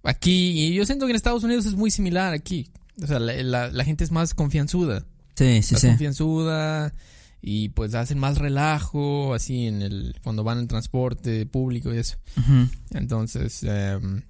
aquí, 0.03 0.51
y 0.67 0.75
yo 0.75 0.85
siento 0.85 1.07
que 1.07 1.11
en 1.13 1.17
Estados 1.17 1.45
Unidos 1.45 1.65
es 1.67 1.75
muy 1.75 1.91
similar 1.91 2.35
aquí, 2.35 2.71
o 3.03 3.07
sea, 3.07 3.19
la, 3.19 3.33
la- 3.43 3.71
la 3.71 3.85
gente 3.85 4.05
es 4.05 4.11
más 4.11 4.35
confianzuda, 4.35 5.05
Sí, 5.37 5.63
sí, 5.63 5.75
más 5.75 5.81
sí. 5.81 5.89
confianzuda, 5.89 6.95
y 7.43 7.69
pues 7.71 7.95
hacen 7.95 8.19
más 8.19 8.39
relajo, 8.39 9.35
así, 9.35 9.67
en 9.67 9.83
el, 9.83 10.17
cuando 10.23 10.45
van 10.45 10.59
en 10.61 10.69
transporte 10.69 11.45
público 11.47 11.93
y 11.93 11.99
eso, 11.99 12.17
Ujú. 12.39 12.69
entonces, 12.93 13.63
em, 13.65 14.23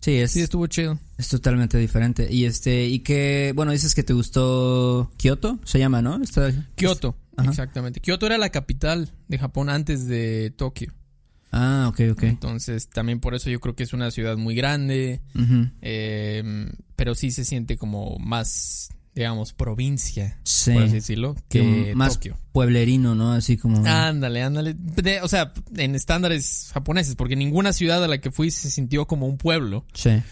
Sí, 0.00 0.16
es, 0.16 0.32
sí, 0.32 0.40
estuvo 0.40 0.66
chido. 0.66 0.98
es 1.16 1.28
totalmente 1.28 1.78
diferente. 1.78 2.26
Y 2.28 2.44
este, 2.44 2.86
y 2.88 2.98
que, 3.00 3.52
bueno, 3.54 3.70
dices 3.70 3.94
que 3.94 4.02
te 4.02 4.12
gustó 4.12 5.12
Kioto, 5.16 5.60
se 5.64 5.78
llama, 5.78 6.02
¿no? 6.02 6.20
Está- 6.20 6.50
Kioto, 6.74 7.16
exactamente, 7.40 8.00
Kioto 8.00 8.26
era 8.26 8.36
la 8.36 8.50
capital 8.50 9.12
de 9.28 9.38
Japón 9.38 9.70
antes 9.70 10.08
de 10.08 10.52
Tokio. 10.56 10.92
Ah, 11.52 11.86
ok, 11.88 12.00
ok. 12.12 12.22
Entonces, 12.24 12.88
también 12.88 13.20
por 13.20 13.34
eso 13.34 13.50
yo 13.50 13.60
creo 13.60 13.76
que 13.76 13.82
es 13.82 13.92
una 13.92 14.10
ciudad 14.10 14.36
muy 14.38 14.54
grande, 14.54 15.20
eh, 15.82 16.72
pero 16.96 17.14
sí 17.14 17.30
se 17.30 17.44
siente 17.44 17.76
como 17.76 18.18
más, 18.18 18.88
digamos, 19.14 19.52
provincia, 19.52 20.38
Sí. 20.44 20.72
por 20.72 20.84
así 20.84 20.94
decirlo, 20.94 21.34
que 21.50 21.60
Que 21.88 21.94
más- 21.94 22.14
Tokio. 22.14 22.38
Pueblerino, 22.52 23.14
¿no? 23.14 23.32
Así 23.32 23.56
como. 23.58 23.84
Ándale, 23.86 24.42
ándale. 24.42 24.74
De- 24.74 25.20
o 25.20 25.28
sea, 25.28 25.52
en 25.76 25.94
estándares 25.94 26.70
japoneses, 26.72 27.16
porque 27.16 27.36
ninguna 27.36 27.72
ciudad 27.72 28.02
a 28.02 28.08
la 28.08 28.18
que 28.18 28.30
fui 28.30 28.50
se 28.50 28.70
sintió 28.70 29.06
como 29.06 29.26
un 29.26 29.36
pueblo. 29.36 29.84
Sí. 29.94 30.22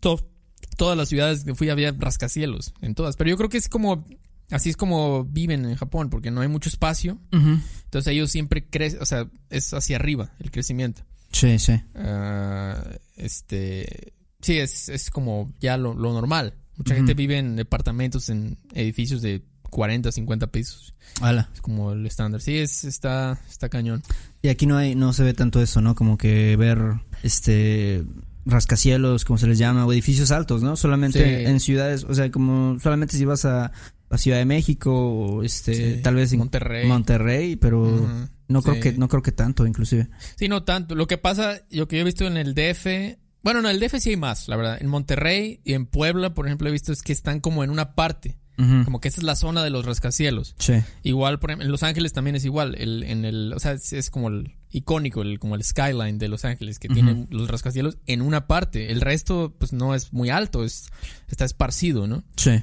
To- 0.00 0.28
todas 0.76 0.96
las 0.96 1.08
ciudades 1.08 1.44
que 1.44 1.54
fui 1.54 1.70
había 1.70 1.92
rascacielos, 1.92 2.74
en 2.82 2.94
todas. 2.94 3.16
Pero 3.16 3.30
yo 3.30 3.36
creo 3.36 3.48
que 3.48 3.58
es 3.58 3.68
como, 3.68 4.04
así 4.50 4.70
es 4.70 4.76
como 4.76 5.24
viven 5.24 5.64
en 5.66 5.74
Japón, 5.76 6.10
porque 6.10 6.30
no 6.30 6.40
hay 6.40 6.48
mucho 6.48 6.68
espacio. 6.68 7.18
Entonces 7.32 8.12
ellos 8.12 8.30
siempre 8.30 8.66
crecen, 8.68 9.00
o 9.02 9.06
sea, 9.06 9.28
es 9.50 9.72
hacia 9.74 9.96
arriba 9.96 10.32
el 10.40 10.50
crecimiento. 10.50 11.02
Sí, 11.32 11.58
sí. 11.58 11.80
Ah, 11.94 12.82
este 13.16 14.12
sí 14.40 14.58
es, 14.58 14.88
es 14.88 15.10
como 15.10 15.52
ya 15.60 15.76
lo, 15.76 15.94
lo 15.94 16.12
normal 16.12 16.54
mucha 16.76 16.94
gente 16.94 17.14
vive 17.14 17.38
en 17.38 17.56
departamentos 17.56 18.28
en 18.28 18.56
edificios 18.72 19.20
de 19.20 19.42
40 19.68 20.12
50 20.12 20.46
pisos 20.46 20.94
Ala. 21.20 21.50
es 21.52 21.60
como 21.60 21.90
el 21.92 22.06
estándar 22.06 22.40
sí 22.40 22.56
es 22.56 22.84
está 22.84 23.38
está 23.50 23.68
cañón 23.68 24.02
Y 24.42 24.48
aquí 24.48 24.64
no 24.66 24.76
hay, 24.76 24.94
no 24.94 25.12
se 25.12 25.24
ve 25.24 25.34
tanto 25.34 25.60
eso, 25.60 25.80
¿no? 25.80 25.96
Como 25.96 26.16
que 26.16 26.56
ver, 26.56 26.78
este, 27.24 28.04
rascacielos, 28.46 29.24
como 29.24 29.38
se 29.38 29.46
les 29.48 29.58
llama, 29.58 29.84
o 29.84 29.92
edificios 29.92 30.30
altos, 30.30 30.62
¿no? 30.62 30.76
Solamente 30.76 31.18
Sí. 31.44 31.44
en 31.50 31.60
ciudades, 31.60 32.04
o 32.04 32.14
sea, 32.14 32.30
como 32.30 32.78
solamente 32.80 33.16
si 33.16 33.24
vas 33.24 33.44
a, 33.44 33.72
a 34.10 34.18
Ciudad 34.18 34.38
de 34.38 34.44
México 34.44 34.92
o 34.94 35.42
este, 35.42 35.96
Sí. 35.96 36.02
tal 36.02 36.14
vez 36.14 36.32
en 36.32 36.38
Monterrey 36.38 36.86
Monterrey, 36.86 37.56
pero 37.56 38.08
no 38.48 38.62
creo 38.62 38.74
Sí. 38.76 38.80
que, 38.80 38.92
no 38.94 39.08
creo 39.08 39.22
que 39.22 39.32
tanto, 39.32 39.66
inclusive. 39.66 40.08
sí 40.36 40.48
no 40.48 40.62
tanto 40.64 40.94
lo 40.94 41.06
que 41.06 41.18
pasa 41.18 41.60
lo 41.70 41.86
que 41.88 41.96
yo 41.96 42.02
he 42.02 42.04
visto 42.04 42.26
en 42.26 42.36
el 42.36 42.54
DF 42.54 43.18
bueno 43.42 43.62
no 43.62 43.68
en 43.68 43.76
el 43.76 43.80
DF 43.80 44.00
sí 44.00 44.10
hay 44.10 44.16
más 44.16 44.48
la 44.48 44.56
verdad 44.56 44.78
en 44.80 44.88
Monterrey 44.88 45.60
y 45.64 45.74
en 45.74 45.86
Puebla 45.86 46.34
por 46.34 46.46
ejemplo 46.46 46.68
he 46.68 46.72
visto 46.72 46.92
es 46.92 47.02
que 47.02 47.12
están 47.12 47.40
como 47.40 47.62
en 47.64 47.70
una 47.70 47.94
parte 47.94 48.38
como 48.84 49.00
que 49.00 49.06
esa 49.06 49.20
es 49.20 49.24
la 49.24 49.36
zona 49.36 49.62
de 49.62 49.70
los 49.70 49.84
rascacielos 49.86 50.56
Sí. 50.58 50.72
Igual, 51.04 51.38
por 51.38 51.50
ejemplo, 51.50 51.66
en 51.66 51.70
Los 51.70 51.84
Ángeles 51.84 52.12
también 52.12 52.34
es 52.34 52.44
igual. 52.44 52.74
El, 52.76 53.04
en 53.04 53.24
el, 53.24 53.52
o 53.52 53.60
sea, 53.60 53.70
es, 53.74 53.92
es 53.92 54.10
como 54.10 54.26
el 54.26 54.56
icónico, 54.70 55.22
el, 55.22 55.38
como 55.38 55.54
el 55.54 55.62
skyline 55.62 56.18
de 56.18 56.26
Los 56.26 56.44
Ángeles, 56.44 56.80
que 56.80 56.88
Ujú. 56.88 56.94
tienen 56.94 57.28
los 57.30 57.48
rascacielos 57.48 57.98
en 58.06 58.20
una 58.20 58.48
parte. 58.48 58.90
El 58.90 59.00
resto, 59.00 59.54
pues 59.60 59.72
no 59.72 59.94
es 59.94 60.12
muy 60.12 60.30
alto, 60.30 60.64
es, 60.64 60.88
está 61.28 61.44
esparcido, 61.44 62.08
¿no? 62.08 62.24
Sí. 62.36 62.60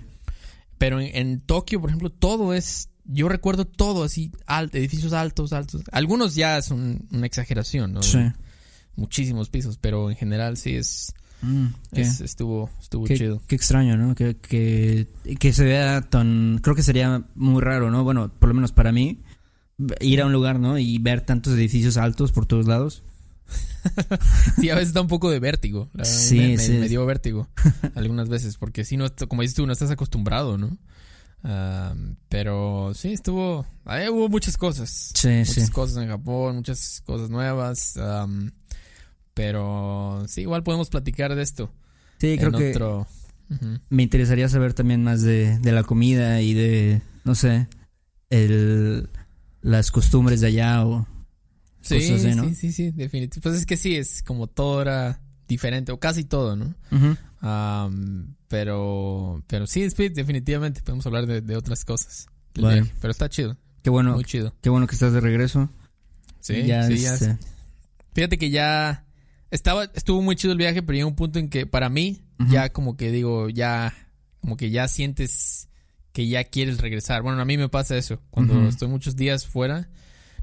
Pero 0.78 1.00
en, 1.00 1.16
en 1.16 1.40
Tokio, 1.42 1.80
por 1.82 1.90
ejemplo, 1.90 2.10
todo 2.10 2.54
es. 2.54 2.90
Yo 3.06 3.30
recuerdo 3.30 3.66
todo 3.66 4.04
así, 4.04 4.32
alto, 4.48 4.78
edificios 4.78 5.14
altos, 5.14 5.54
altos. 5.54 5.84
Algunos 5.92 6.34
ya 6.36 6.62
son 6.62 7.08
una 7.12 7.28
exageración, 7.28 7.94
¿no? 7.94 8.02
Sí. 8.02 8.20
Muchísimos 8.96 9.50
pisos, 9.50 9.78
pero 9.78 10.10
en 10.10 10.16
general 10.16 10.58
sí 10.58 10.76
es. 10.76 11.14
Mm, 11.42 11.66
es- 11.92 12.22
estuvo 12.22 12.70
estuvo 12.82 13.06
Qué, 13.06 13.18
chido. 13.18 13.42
qué 13.48 13.56
extraño, 13.56 13.98
¿no? 13.98 14.16
Que, 14.16 14.38
que, 14.38 15.08
que 15.40 15.54
se 15.54 15.66
vea 15.66 16.02
tan... 16.02 16.60
Creo 16.64 16.76
que 16.76 16.82
sería 16.82 17.26
muy 17.36 17.62
raro, 17.62 17.92
¿no? 17.92 18.04
Bueno, 18.04 18.32
por 18.40 18.50
lo 18.50 18.56
menos 18.56 18.72
para 18.72 18.92
mí, 18.92 19.22
ir 20.00 20.22
a 20.22 20.26
un 20.26 20.32
lugar, 20.34 20.60
¿no? 20.60 20.80
Y 20.80 20.98
ver 20.98 21.22
tantos 21.22 21.54
edificios 21.54 21.98
altos 21.98 22.32
por 22.32 22.46
todos 22.46 22.66
lados. 22.68 23.04
Sí, 24.60 24.70
a 24.70 24.76
veces 24.76 24.94
da 24.94 25.02
un 25.02 25.08
poco 25.08 25.30
de 25.30 25.40
vértigo. 25.40 25.90
la 25.94 26.06
Sí, 26.06 26.38
me, 26.38 26.48
me- 26.50 26.58
sí. 26.58 26.72
me 26.74 26.90
dio 26.90 27.06
vértigo 27.06 27.48
algunas 27.96 28.30
veces, 28.30 28.58
porque 28.58 28.84
si 28.84 28.98
no, 28.98 29.06
como 29.28 29.42
dices 29.44 29.56
tú, 29.56 29.66
no 29.68 29.74
estás 29.74 29.92
acostumbrado, 29.92 30.58
¿no? 30.58 30.78
Pero 32.30 32.92
sí, 32.96 33.14
estuvo. 33.14 33.66
ahí 33.86 34.10
hubo 34.10 34.30
muchas 34.30 34.58
cosas. 34.58 35.12
Sí, 35.14 35.28
muchas 35.30 35.66
sí. 35.68 35.72
cosas 35.72 35.98
en 36.04 36.10
Japón, 36.10 36.56
muchas 36.56 37.02
cosas 37.06 37.30
nuevas. 37.30 37.94
pero 39.34 40.24
sí, 40.28 40.42
igual 40.42 40.64
podemos 40.64 40.90
platicar 40.90 41.36
de 41.36 41.42
esto. 41.44 41.72
Sí, 42.20 42.38
creo 42.38 42.52
que 42.52 42.72
otro. 42.72 43.08
Me 43.90 44.02
interesaría 44.04 44.50
saber 44.50 44.74
también 44.74 45.04
más 45.04 45.22
de, 45.22 45.60
de 45.60 45.72
la 45.72 45.84
comida 45.84 46.42
y 46.42 46.54
de, 46.56 47.02
no 47.26 47.36
sé, 47.36 47.68
el, 48.32 49.08
las 49.62 49.92
costumbres 49.92 50.42
de 50.42 50.48
allá 50.48 50.84
o... 50.86 51.06
Sí, 51.88 51.96
Cosas 52.00 52.26
así, 52.26 52.36
¿no? 52.36 52.44
sí, 52.50 52.56
sí, 52.56 52.72
sí, 52.72 52.84
definitivamente. 52.92 53.42
Pues 53.42 53.56
es 53.56 53.66
que 53.66 53.78
sí, 53.78 53.96
es 53.96 54.24
como 54.24 54.48
todo 54.48 54.82
era 54.82 55.22
diferente, 55.48 55.92
o 55.92 56.00
casi 56.00 56.24
todo, 56.24 56.56
¿no? 56.56 56.74
Am, 57.42 58.36
pero, 58.48 59.44
pero 59.48 59.68
sí, 59.68 59.90
sí, 59.92 60.10
definitivamente 60.10 60.82
podemos 60.82 61.06
hablar 61.06 61.28
de, 61.28 61.42
de 61.42 61.56
otras 61.56 61.86
cosas. 61.86 62.28
Vale. 62.60 62.82
viaje, 62.82 62.94
Pero 63.02 63.12
está 63.12 63.30
chido, 63.30 63.58
Qué 63.84 63.90
bueno, 63.90 64.14
muy 64.14 64.24
chido. 64.24 64.56
qué 64.62 64.70
bueno 64.70 64.88
que 64.88 64.96
estás 64.96 65.14
de 65.14 65.20
regreso. 65.20 65.70
Sí, 66.40 66.64
ya, 66.64 66.88
sí, 66.88 66.98
ya. 66.98 67.14
este, 67.14 67.38
Fíjate 68.14 68.38
que 68.38 68.50
ya 68.50 69.06
estaba, 69.52 69.86
estuvo 69.94 70.22
muy 70.22 70.36
chido 70.36 70.54
el 70.54 70.58
viaje, 70.58 70.82
pero 70.82 70.96
llega 70.96 71.06
un 71.08 71.16
punto 71.16 71.38
en 71.40 71.50
que 71.50 71.66
para 71.68 71.90
mí, 71.90 72.24
ya 72.50 72.70
como 72.70 72.96
que 72.98 73.12
digo, 73.12 73.50
ya, 73.50 73.94
como 74.40 74.58
que 74.58 74.70
ya 74.72 74.88
sientes 74.88 75.70
que 76.14 76.28
ya 76.28 76.44
quieres 76.46 76.80
regresar. 76.80 77.22
Bueno, 77.24 77.42
a 77.42 77.46
mí 77.46 77.58
me 77.58 77.68
pasa 77.70 77.98
eso. 77.98 78.22
Cuando 78.30 78.68
estoy 78.70 78.88
muchos 78.88 79.16
días 79.18 79.46
fuera, 79.46 79.90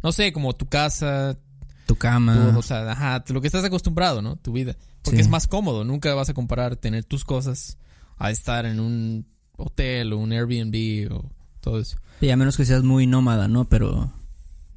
no 0.02 0.12
sé, 0.12 0.32
como 0.32 0.54
tu 0.54 0.66
casa, 0.66 1.38
Tu 1.86 1.96
cama. 1.96 2.50
tu- 2.52 2.58
o 2.58 2.62
sea, 2.62 2.90
ajá, 2.92 3.24
lo 3.28 3.40
que 3.40 3.46
estás 3.46 3.64
acostumbrado, 3.64 4.22
¿no? 4.22 4.36
Tu 4.36 4.52
vida. 4.52 4.76
Porque 5.02 5.18
Sí. 5.18 5.22
es 5.22 5.28
más 5.28 5.46
cómodo. 5.48 5.84
Nunca 5.84 6.14
vas 6.14 6.28
a 6.28 6.34
comparar 6.34 6.76
tener 6.76 7.04
tus 7.04 7.24
cosas 7.24 7.78
a 8.18 8.30
estar 8.30 8.66
en 8.66 8.78
un 8.80 9.26
hotel 9.56 10.12
o 10.12 10.18
un 10.18 10.32
Airbnb 10.32 11.12
o 11.12 11.30
todo 11.60 11.80
eso. 11.80 11.96
Sí, 12.20 12.30
a 12.30 12.36
menos 12.36 12.56
que 12.56 12.64
seas 12.64 12.82
muy 12.84 13.06
nómada, 13.06 13.48
¿no? 13.48 13.64
Pero 13.68 14.12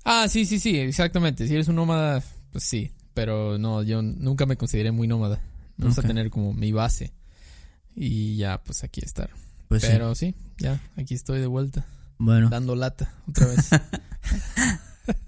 Ah, 0.03 0.27
sí, 0.29 0.45
sí, 0.45 0.59
sí, 0.59 0.77
exactamente. 0.77 1.47
Si 1.47 1.53
eres 1.53 1.67
un 1.67 1.75
nómada, 1.75 2.23
pues 2.51 2.63
sí. 2.63 2.91
Pero 3.13 3.57
no, 3.57 3.81
yo 3.83 4.01
nunca 4.01 4.45
me 4.45 4.57
consideré 4.57 4.91
muy 4.91 5.07
nómada. 5.07 5.41
Me 5.77 5.85
gusta 5.85 6.01
Ok. 6.01 6.07
tener 6.07 6.29
como 6.29 6.53
mi 6.53 6.71
base. 6.71 7.13
Y 7.95 8.35
ya, 8.37 8.61
pues 8.63 8.83
aquí 8.83 9.01
estar. 9.03 9.29
pues 9.67 9.81
sí. 9.83 9.87
Pero 9.91 10.13
sí. 10.15 10.35
ya, 10.59 10.79
aquí 10.97 11.13
estoy 11.15 11.39
de 11.39 11.47
vuelta. 11.47 11.85
Bueno, 12.19 12.49
Dando 12.49 12.75
lata 12.75 13.13
otra 13.27 13.47
vez. 13.47 13.69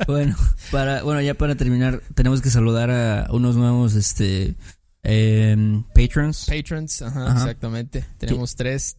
bueno, 0.08 0.36
para, 0.72 1.04
bueno, 1.04 1.22
ya 1.22 1.34
para 1.36 1.56
terminar, 1.56 2.02
tenemos 2.16 2.42
que 2.42 2.50
saludar 2.50 2.90
a 2.92 3.28
unos 3.32 3.56
nuevos 3.56 3.94
este 3.96 4.56
em, 5.04 5.84
patrons 5.94 6.46
Patrons, 6.46 7.02
ajá, 7.02 7.28
Ajá. 7.28 7.40
exactamente. 7.42 8.06
Tenemos 8.18 8.56
tres. 8.56 8.96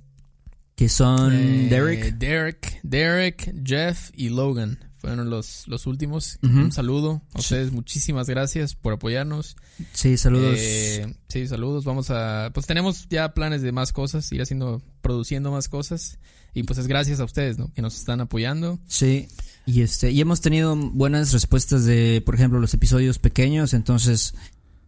que 0.74 0.88
son 0.88 1.32
Eh, 1.34 1.66
Derek, 1.68 2.14
Derek, 2.18 2.80
Derek, 2.82 3.52
Jeff 3.64 4.10
y 4.14 4.28
Logan. 4.28 4.78
Fueron 4.98 5.30
los, 5.30 5.66
los 5.68 5.86
últimos. 5.86 6.38
Un 6.42 6.72
saludo 6.72 7.22
a 7.32 7.38
Sí. 7.38 7.40
ustedes. 7.54 7.70
Muchísimas 7.72 8.28
gracias 8.28 8.74
por 8.74 8.92
apoyarnos. 8.94 9.56
sí, 9.92 10.16
saludos. 10.16 10.56
Eh, 10.58 11.14
sí, 11.28 11.46
saludos. 11.46 11.84
Vamos 11.84 12.10
a. 12.10 12.50
Pues 12.52 12.66
tenemos 12.66 13.06
ya 13.08 13.32
planes 13.32 13.62
de 13.62 13.70
más 13.70 13.92
cosas, 13.92 14.30
ir 14.32 14.42
haciendo, 14.42 14.82
produciendo 15.00 15.52
más 15.52 15.68
cosas. 15.68 16.18
Y 16.52 16.64
pues 16.64 16.80
es 16.80 16.88
gracias 16.88 17.20
a 17.20 17.24
ustedes, 17.24 17.58
¿no? 17.58 17.72
Que 17.74 17.82
nos 17.82 17.96
están 17.96 18.20
apoyando. 18.20 18.80
Sí, 18.88 19.28
y 19.68 19.82
este, 19.82 20.10
y 20.12 20.20
hemos 20.22 20.40
tenido 20.40 20.74
buenas 20.74 21.30
respuestas 21.34 21.84
de, 21.84 22.22
por 22.24 22.34
ejemplo, 22.34 22.58
los 22.58 22.72
episodios 22.72 23.18
pequeños, 23.18 23.74
entonces 23.74 24.32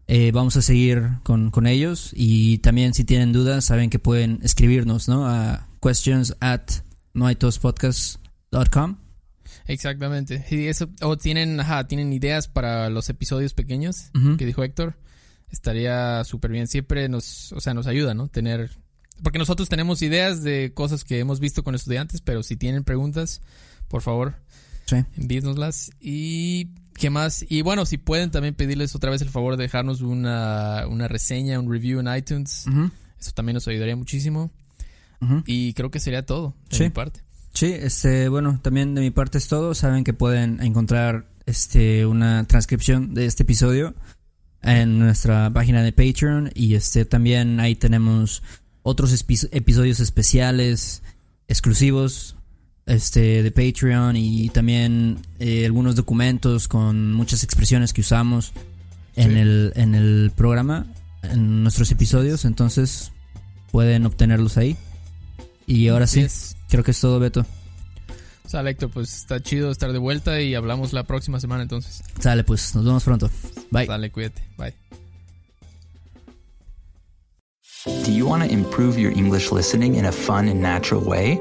eh, 0.07 0.33
vamos 0.33 0.57
a 0.57 0.63
seguir 0.63 1.19
con, 1.23 1.51
con 1.51 1.67
ellos 1.67 2.13
y 2.15 2.59
también 2.59 2.95
si 2.95 3.05
tienen 3.05 3.31
dudas 3.31 3.67
saben 3.67 3.91
que 3.91 3.99
pueden 3.99 4.39
escribirnos, 4.43 5.07
¿no? 5.07 5.27
A 5.27 5.69
questions 5.83 6.35
at 6.41 6.63
noaitospodcast.com. 7.13 8.97
Exactamente. 9.67 10.47
Y 10.51 10.69
eso, 10.69 10.89
o 11.03 11.19
tienen, 11.19 11.61
ajá, 11.61 11.87
tienen 11.87 12.11
ideas 12.15 12.49
para 12.49 12.89
los 12.89 13.11
episodios 13.11 13.53
pequeños 13.53 14.11
que 14.39 14.47
dijo 14.47 14.65
Héctor. 14.65 14.97
Estaría 15.51 16.25
súper 16.25 16.53
bien. 16.53 16.69
Siempre 16.69 17.07
nos, 17.11 17.53
o 17.53 17.61
sea, 17.61 17.75
nos 17.75 17.87
ayuda, 17.87 18.15
¿no? 18.15 18.29
Tener. 18.29 18.71
Porque 19.23 19.39
nosotros 19.39 19.69
tenemos 19.69 20.01
ideas 20.01 20.43
de 20.43 20.73
cosas 20.73 21.05
que 21.05 21.19
hemos 21.19 21.39
visto 21.39 21.63
con 21.63 21.75
estudiantes, 21.75 22.23
pero 22.23 22.43
si 22.43 22.57
tienen 22.57 22.83
preguntas, 22.83 23.43
por 23.89 24.01
favor, 24.01 24.37
Sí. 24.91 24.97
envíenoslas. 25.17 25.91
Y 26.01 26.69
qué 26.95 27.09
más. 27.11 27.45
Y 27.49 27.63
bueno, 27.63 27.87
si 27.87 27.97
pueden 27.99 28.31
también 28.31 28.55
pedirles 28.55 28.95
otra 28.95 29.11
vez 29.11 29.23
el 29.23 29.31
favor 29.31 29.57
de 29.57 29.63
dejarnos 29.65 30.01
una, 30.03 30.87
una 30.89 31.09
reseña, 31.09 31.59
un 31.61 31.71
review 31.71 32.01
en 32.01 32.15
iTunes. 32.15 32.67
Eso 33.19 33.31
también 33.33 33.55
nos 33.55 33.67
ayudaría 33.69 33.97
muchísimo. 33.97 34.51
Y 35.47 35.75
creo 35.75 35.91
que 35.91 36.01
sería 36.01 36.25
todo 36.25 36.55
de 36.71 36.77
Sí. 36.77 36.83
mi 36.85 36.91
parte. 36.91 37.21
Sí, 37.53 37.67
este, 37.67 38.29
bueno, 38.29 38.59
también 38.63 38.95
de 38.95 39.01
mi 39.01 39.11
parte 39.11 39.39
es 39.39 39.49
todo. 39.49 39.75
Saben 39.75 40.05
que 40.05 40.13
pueden 40.15 40.63
encontrar 40.63 41.27
este 41.47 42.07
una 42.07 42.45
transcripción 42.45 43.13
de 43.15 43.27
este 43.27 43.43
episodio 43.43 43.95
en 44.63 44.99
nuestra 44.99 45.51
página 45.51 45.83
de 45.83 45.93
Patreon 45.93 46.51
y 46.55 46.75
este 46.75 47.05
también 47.07 47.61
ahí 47.61 47.75
tenemos 47.75 48.43
otros 48.83 49.13
episodios 49.53 50.01
especiales 50.01 51.03
exclusivos 51.49 52.37
este 52.91 53.43
de 53.43 53.51
Patreon 53.51 54.17
y 54.17 54.49
también 54.51 55.19
eh, 55.39 55.65
algunos 55.67 55.97
documentos 55.97 56.69
con 56.69 57.13
muchas 57.13 57.43
expresiones 57.45 57.93
que 57.93 58.01
usamos 58.03 58.53
en 59.17 59.33
Sí. 59.33 59.39
el 59.39 59.73
en 59.77 59.95
el 59.95 60.33
programa 60.37 60.87
en 61.23 61.63
nuestros 61.63 61.91
episodios, 61.91 62.45
entonces 62.45 63.13
pueden 63.71 64.07
obtenerlos 64.07 64.57
ahí. 64.57 64.77
Y 65.67 65.89
ahora 65.89 66.07
sí, 66.07 66.23
Yes. 66.23 66.57
creo 66.69 66.83
que 66.83 66.91
es 66.93 67.01
todo, 67.01 67.19
Beto. 67.21 67.47
Sale, 68.47 68.71
Héctor, 68.71 68.91
pues 68.91 69.15
está 69.15 69.41
chido 69.41 69.71
estar 69.71 69.93
de 69.93 69.99
vuelta 69.99 70.41
y 70.41 70.55
hablamos 70.57 70.93
la 70.93 71.05
próxima 71.05 71.39
semana 71.39 71.63
entonces. 71.63 72.03
Sale, 72.19 72.43
pues, 72.43 72.75
nos 72.75 72.85
vemos 72.85 73.05
pronto. 73.05 73.31
Bye. 73.71 73.87
Dale, 73.87 74.11
cuídate. 74.11 74.43
Bye. 74.59 74.75
Do 78.05 78.11
you 78.13 78.27
want 78.27 78.43
to 78.43 78.51
improve 78.53 78.99
your 78.99 79.13
English 79.17 79.53
listening 79.53 79.95
in 79.95 80.05
a 80.07 80.13
fun 80.13 80.49
and 80.49 80.61
natural 80.61 81.03
way? 81.05 81.41